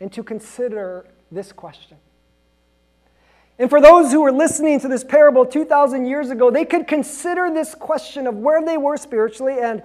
and 0.02 0.12
to 0.12 0.22
consider 0.22 1.06
this 1.32 1.54
question. 1.54 1.95
And 3.60 3.69
for 3.69 3.80
those 3.80 4.12
who 4.12 4.19
were 4.19 4.34
listening 4.34 4.78
to 4.82 4.89
this 4.89 5.06
parable 5.06 5.45
2,000 5.45 6.06
years 6.06 6.32
ago, 6.32 6.52
they 6.52 6.65
could 6.65 6.86
consider 6.86 7.50
this 7.50 7.74
question 7.74 8.28
of 8.28 8.36
where 8.36 8.62
they 8.62 8.76
were 8.76 8.98
spiritually 8.98 9.56
and 9.62 9.82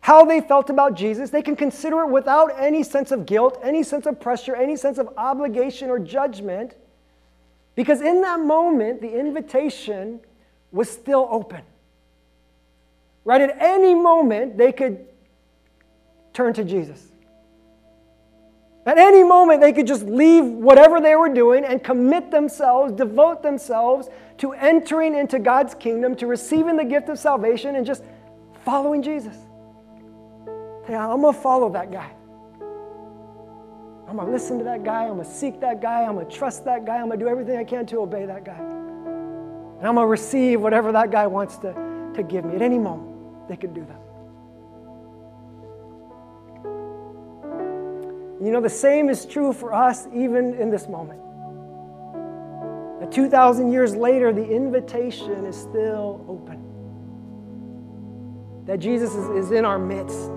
how 0.00 0.24
they 0.24 0.40
felt 0.40 0.68
about 0.68 0.96
Jesus. 0.96 1.30
They 1.30 1.42
can 1.42 1.54
consider 1.54 2.00
it 2.00 2.08
without 2.08 2.50
any 2.58 2.82
sense 2.82 3.12
of 3.12 3.24
guilt, 3.24 3.60
any 3.62 3.84
sense 3.84 4.04
of 4.04 4.18
pressure, 4.18 4.56
any 4.56 4.74
sense 4.74 4.98
of 4.98 5.10
obligation 5.16 5.90
or 5.90 6.00
judgment. 6.00 6.74
Because 7.76 8.00
in 8.00 8.20
that 8.22 8.40
moment, 8.40 9.00
the 9.00 9.16
invitation 9.16 10.18
was 10.72 10.90
still 10.90 11.28
open. 11.30 11.62
Right? 13.26 13.40
At 13.40 13.60
any 13.60 13.92
moment, 13.92 14.56
they 14.56 14.70
could 14.70 15.04
turn 16.32 16.54
to 16.54 16.62
Jesus. 16.62 17.04
At 18.86 18.98
any 18.98 19.24
moment, 19.24 19.60
they 19.60 19.72
could 19.72 19.88
just 19.88 20.04
leave 20.04 20.44
whatever 20.44 21.00
they 21.00 21.16
were 21.16 21.28
doing 21.28 21.64
and 21.64 21.82
commit 21.82 22.30
themselves, 22.30 22.92
devote 22.92 23.42
themselves 23.42 24.08
to 24.38 24.52
entering 24.52 25.16
into 25.16 25.40
God's 25.40 25.74
kingdom, 25.74 26.14
to 26.16 26.28
receiving 26.28 26.76
the 26.76 26.84
gift 26.84 27.08
of 27.08 27.18
salvation, 27.18 27.74
and 27.74 27.84
just 27.84 28.04
following 28.64 29.02
Jesus. 29.02 29.34
Yeah, 30.88 31.04
I'm 31.04 31.20
going 31.20 31.34
to 31.34 31.40
follow 31.40 31.68
that 31.70 31.90
guy. 31.90 32.12
I'm 34.08 34.14
going 34.14 34.26
to 34.28 34.32
listen 34.32 34.58
to 34.58 34.64
that 34.66 34.84
guy. 34.84 35.02
I'm 35.02 35.14
going 35.14 35.24
to 35.24 35.30
seek 35.32 35.60
that 35.62 35.82
guy. 35.82 36.04
I'm 36.04 36.14
going 36.14 36.28
to 36.28 36.32
trust 36.32 36.64
that 36.66 36.84
guy. 36.84 36.98
I'm 36.98 37.08
going 37.08 37.18
to 37.18 37.24
do 37.24 37.28
everything 37.28 37.56
I 37.56 37.64
can 37.64 37.86
to 37.86 38.02
obey 38.02 38.24
that 38.24 38.44
guy. 38.44 38.60
And 38.60 39.84
I'm 39.84 39.96
going 39.96 40.04
to 40.04 40.06
receive 40.06 40.60
whatever 40.60 40.92
that 40.92 41.10
guy 41.10 41.26
wants 41.26 41.56
to, 41.58 41.72
to 42.14 42.22
give 42.22 42.44
me. 42.44 42.54
At 42.54 42.62
any 42.62 42.78
moment, 42.78 43.15
they 43.48 43.56
could 43.56 43.74
do 43.74 43.84
that. 43.84 44.00
You 48.42 48.50
know, 48.52 48.60
the 48.60 48.68
same 48.68 49.08
is 49.08 49.24
true 49.24 49.52
for 49.52 49.72
us 49.72 50.06
even 50.14 50.54
in 50.54 50.70
this 50.70 50.88
moment. 50.88 51.20
That 53.00 53.10
2,000 53.10 53.72
years 53.72 53.96
later, 53.96 54.32
the 54.32 54.44
invitation 54.44 55.46
is 55.46 55.56
still 55.56 56.24
open. 56.28 56.62
That 58.66 58.78
Jesus 58.78 59.14
is, 59.14 59.46
is 59.46 59.52
in 59.52 59.64
our 59.64 59.78
midst 59.78 60.30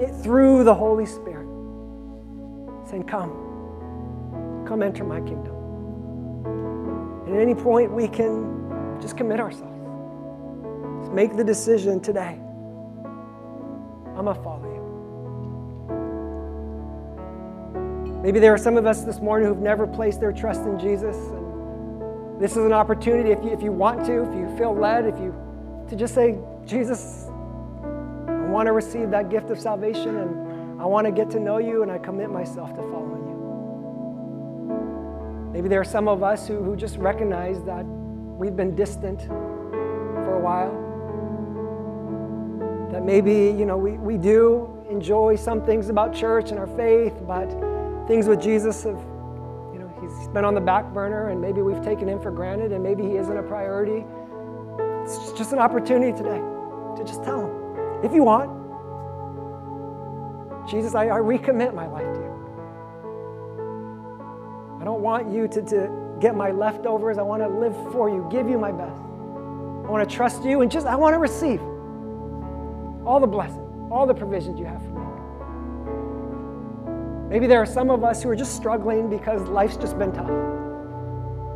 it, 0.00 0.12
through 0.22 0.64
the 0.64 0.74
Holy 0.74 1.06
Spirit, 1.06 1.46
saying, 2.88 3.04
Come, 3.04 3.30
come 4.66 4.82
enter 4.82 5.04
my 5.04 5.20
kingdom. 5.20 5.54
And 7.26 7.36
at 7.36 7.40
any 7.40 7.54
point, 7.54 7.92
we 7.92 8.08
can 8.08 8.98
just 9.00 9.16
commit 9.16 9.40
ourselves. 9.40 9.73
Make 11.14 11.36
the 11.36 11.44
decision 11.44 12.00
today. 12.00 12.36
I'm 14.16 14.24
going 14.24 14.34
to 14.34 14.42
follow 14.42 14.64
you. 14.66 14.82
Maybe 18.20 18.40
there 18.40 18.52
are 18.52 18.58
some 18.58 18.76
of 18.76 18.84
us 18.84 19.04
this 19.04 19.20
morning 19.20 19.46
who've 19.46 19.56
never 19.58 19.86
placed 19.86 20.18
their 20.18 20.32
trust 20.32 20.62
in 20.62 20.76
Jesus. 20.76 21.14
And 21.14 22.40
this 22.42 22.56
is 22.56 22.64
an 22.64 22.72
opportunity, 22.72 23.30
if 23.30 23.44
you, 23.44 23.52
if 23.52 23.62
you 23.62 23.70
want 23.70 24.04
to, 24.06 24.28
if 24.28 24.34
you 24.34 24.48
feel 24.58 24.74
led, 24.74 25.06
if 25.06 25.16
you, 25.20 25.32
to 25.88 25.94
just 25.94 26.16
say, 26.16 26.36
Jesus, 26.66 27.26
I 27.28 28.48
want 28.48 28.66
to 28.66 28.72
receive 28.72 29.12
that 29.12 29.30
gift 29.30 29.50
of 29.50 29.60
salvation 29.60 30.16
and 30.16 30.82
I 30.82 30.84
want 30.84 31.06
to 31.06 31.12
get 31.12 31.30
to 31.30 31.38
know 31.38 31.58
you 31.58 31.84
and 31.84 31.92
I 31.92 31.98
commit 31.98 32.28
myself 32.28 32.70
to 32.70 32.82
following 32.90 33.28
you. 33.28 33.36
Maybe 35.52 35.68
there 35.68 35.80
are 35.80 35.84
some 35.84 36.08
of 36.08 36.24
us 36.24 36.48
who, 36.48 36.60
who 36.60 36.74
just 36.74 36.96
recognize 36.96 37.62
that 37.62 37.84
we've 37.84 38.56
been 38.56 38.74
distant 38.74 39.22
for 39.22 40.34
a 40.34 40.40
while. 40.40 40.83
That 42.94 43.02
maybe, 43.04 43.32
you 43.58 43.66
know, 43.66 43.76
we, 43.76 43.98
we 43.98 44.16
do 44.16 44.86
enjoy 44.88 45.34
some 45.34 45.66
things 45.66 45.88
about 45.88 46.14
church 46.14 46.50
and 46.50 46.60
our 46.60 46.68
faith, 46.68 47.14
but 47.26 47.48
things 48.06 48.28
with 48.28 48.40
Jesus 48.40 48.84
have, 48.84 48.94
you 49.72 49.80
know, 49.80 49.92
he's 50.00 50.28
been 50.28 50.44
on 50.44 50.54
the 50.54 50.60
back 50.60 50.94
burner 50.94 51.30
and 51.30 51.40
maybe 51.40 51.60
we've 51.60 51.82
taken 51.82 52.08
him 52.08 52.20
for 52.20 52.30
granted 52.30 52.70
and 52.70 52.84
maybe 52.84 53.02
he 53.02 53.16
isn't 53.16 53.36
a 53.36 53.42
priority. 53.42 54.04
It's 55.02 55.32
just 55.32 55.52
an 55.52 55.58
opportunity 55.58 56.16
today 56.16 56.38
to 56.38 57.02
just 57.04 57.24
tell 57.24 57.40
him, 57.40 58.04
if 58.04 58.12
you 58.12 58.22
want, 58.22 58.48
Jesus, 60.70 60.94
I, 60.94 61.06
I 61.06 61.18
recommit 61.18 61.74
my 61.74 61.88
life 61.88 62.14
to 62.14 62.20
you. 62.20 62.32
I 64.80 64.84
don't 64.84 65.00
want 65.00 65.32
you 65.32 65.48
to, 65.48 65.62
to 65.62 66.16
get 66.20 66.36
my 66.36 66.52
leftovers. 66.52 67.18
I 67.18 67.22
want 67.22 67.42
to 67.42 67.48
live 67.48 67.74
for 67.90 68.08
you, 68.08 68.24
give 68.30 68.48
you 68.48 68.56
my 68.56 68.70
best. 68.70 68.94
I 68.94 69.90
want 69.90 70.08
to 70.08 70.14
trust 70.14 70.44
you 70.44 70.60
and 70.60 70.70
just, 70.70 70.86
I 70.86 70.94
want 70.94 71.14
to 71.14 71.18
receive 71.18 71.60
all 73.06 73.20
the 73.20 73.26
blessings, 73.26 73.90
all 73.90 74.06
the 74.06 74.14
provisions 74.14 74.58
you 74.58 74.64
have 74.64 74.82
for 74.82 74.88
me. 74.88 75.04
Maybe 77.28 77.46
there 77.46 77.60
are 77.60 77.66
some 77.66 77.90
of 77.90 78.04
us 78.04 78.22
who 78.22 78.28
are 78.30 78.36
just 78.36 78.54
struggling 78.54 79.10
because 79.10 79.48
life's 79.48 79.76
just 79.76 79.98
been 79.98 80.12
tough. 80.12 80.30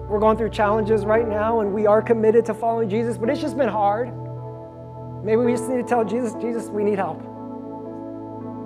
We're 0.08 0.18
going 0.18 0.36
through 0.36 0.50
challenges 0.50 1.04
right 1.04 1.28
now 1.28 1.60
and 1.60 1.72
we 1.72 1.86
are 1.86 2.02
committed 2.02 2.44
to 2.46 2.54
following 2.54 2.88
Jesus, 2.88 3.16
but 3.18 3.30
it's 3.30 3.40
just 3.40 3.56
been 3.56 3.68
hard. 3.68 4.12
Maybe 5.24 5.36
we 5.36 5.52
just 5.52 5.68
need 5.68 5.76
to 5.76 5.84
tell 5.84 6.04
Jesus, 6.04 6.34
Jesus, 6.40 6.68
we 6.68 6.82
need 6.82 6.98
help. 6.98 7.22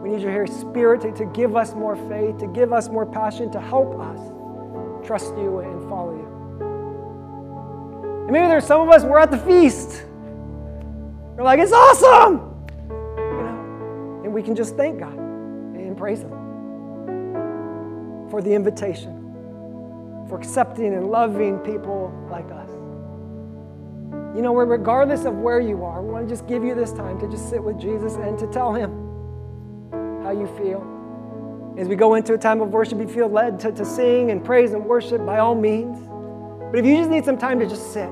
We 0.03 0.11
need 0.11 0.23
your 0.23 0.33
Holy 0.33 0.47
Spirit 0.47 1.01
to, 1.03 1.13
to 1.13 1.27
give 1.27 1.57
us 1.57 1.75
more 1.75 1.97
faith, 1.97 2.39
to 2.39 2.47
give 2.47 2.73
us 2.73 2.89
more 2.89 3.07
passion, 3.07 3.51
to 3.53 3.61
help 3.61 3.99
us 4.01 4.19
trust 5.07 5.37
you 5.37 5.59
and 5.59 5.89
follow 5.89 6.15
you. 6.15 6.29
And 8.23 8.33
maybe 8.33 8.47
there's 8.47 8.67
some 8.67 8.81
of 8.81 8.89
us, 8.89 9.03
we're 9.03 9.19
at 9.19 9.31
the 9.31 9.39
feast. 9.39 10.05
We're 11.37 11.45
like, 11.45 11.59
it's 11.59 11.73
awesome! 11.73 12.52
We 14.33 14.43
can 14.43 14.57
just 14.57 14.77
thank 14.77 14.99
God 14.99 15.13
and 15.13 15.95
praise 15.95 16.23
Him 16.23 16.31
for 18.31 18.41
the 18.41 18.55
invitation, 18.55 19.13
for 20.27 20.39
accepting 20.39 20.95
and 20.95 21.11
loving 21.11 21.59
people 21.59 22.11
like 22.31 22.51
us. 22.51 22.71
You 24.35 24.41
know, 24.41 24.57
regardless 24.57 25.27
of 25.27 25.35
where 25.35 25.61
you 25.61 25.85
are, 25.85 26.01
we 26.03 26.11
want 26.11 26.27
to 26.27 26.33
just 26.33 26.47
give 26.47 26.65
you 26.65 26.75
this 26.75 26.93
time 26.93 27.21
to 27.21 27.29
just 27.29 27.51
sit 27.51 27.63
with 27.63 27.79
Jesus 27.79 28.15
and 28.15 28.39
to 28.39 28.47
tell 28.47 28.73
Him 28.73 28.91
how 30.23 30.31
you 30.31 30.47
feel. 30.57 30.83
As 31.77 31.87
we 31.87 31.95
go 31.95 32.15
into 32.15 32.33
a 32.33 32.39
time 32.39 32.63
of 32.63 32.71
worship, 32.71 33.01
you 33.01 33.09
feel 33.09 33.29
led 33.29 33.61
to, 33.61 33.73
to 33.73 33.85
sing 33.85 34.31
and 34.31 34.43
praise 34.43 34.73
and 34.73 34.83
worship 34.87 35.27
by 35.27 35.41
all 35.41 35.55
means. 35.55 35.99
But 36.71 36.79
if 36.79 36.87
you 36.87 36.97
just 36.97 37.11
need 37.11 37.27
some 37.27 37.37
time 37.37 37.59
to 37.61 37.67
just 37.67 37.93
sit, 37.93 38.09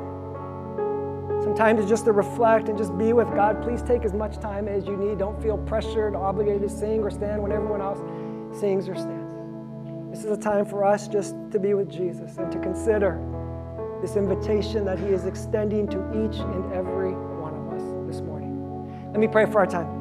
time 1.60 1.76
to 1.76 1.86
just 1.86 2.06
to 2.06 2.12
reflect 2.12 2.70
and 2.70 2.78
just 2.78 2.96
be 2.96 3.12
with 3.12 3.28
God, 3.34 3.62
please 3.62 3.82
take 3.82 4.02
as 4.06 4.14
much 4.14 4.38
time 4.38 4.66
as 4.66 4.86
you 4.86 4.96
need. 4.96 5.18
Don't 5.18 5.38
feel 5.42 5.58
pressured, 5.58 6.16
obligated 6.16 6.62
to 6.62 6.70
sing 6.70 7.00
or 7.00 7.10
stand 7.10 7.42
when 7.42 7.52
everyone 7.52 7.82
else 7.82 7.98
sings 8.58 8.88
or 8.88 8.94
stands. 8.94 9.34
This 10.10 10.24
is 10.24 10.30
a 10.30 10.40
time 10.40 10.64
for 10.64 10.86
us 10.86 11.06
just 11.06 11.34
to 11.50 11.58
be 11.58 11.74
with 11.74 11.90
Jesus 11.90 12.38
and 12.38 12.50
to 12.50 12.58
consider 12.60 13.20
this 14.00 14.16
invitation 14.16 14.86
that 14.86 14.98
He 14.98 15.08
is 15.08 15.26
extending 15.26 15.86
to 15.88 15.98
each 16.12 16.40
and 16.40 16.72
every 16.72 17.12
one 17.12 17.52
of 17.52 17.74
us 17.74 17.82
this 18.10 18.22
morning. 18.22 19.10
Let 19.10 19.20
me 19.20 19.28
pray 19.28 19.44
for 19.44 19.58
our 19.58 19.66
time. 19.66 19.99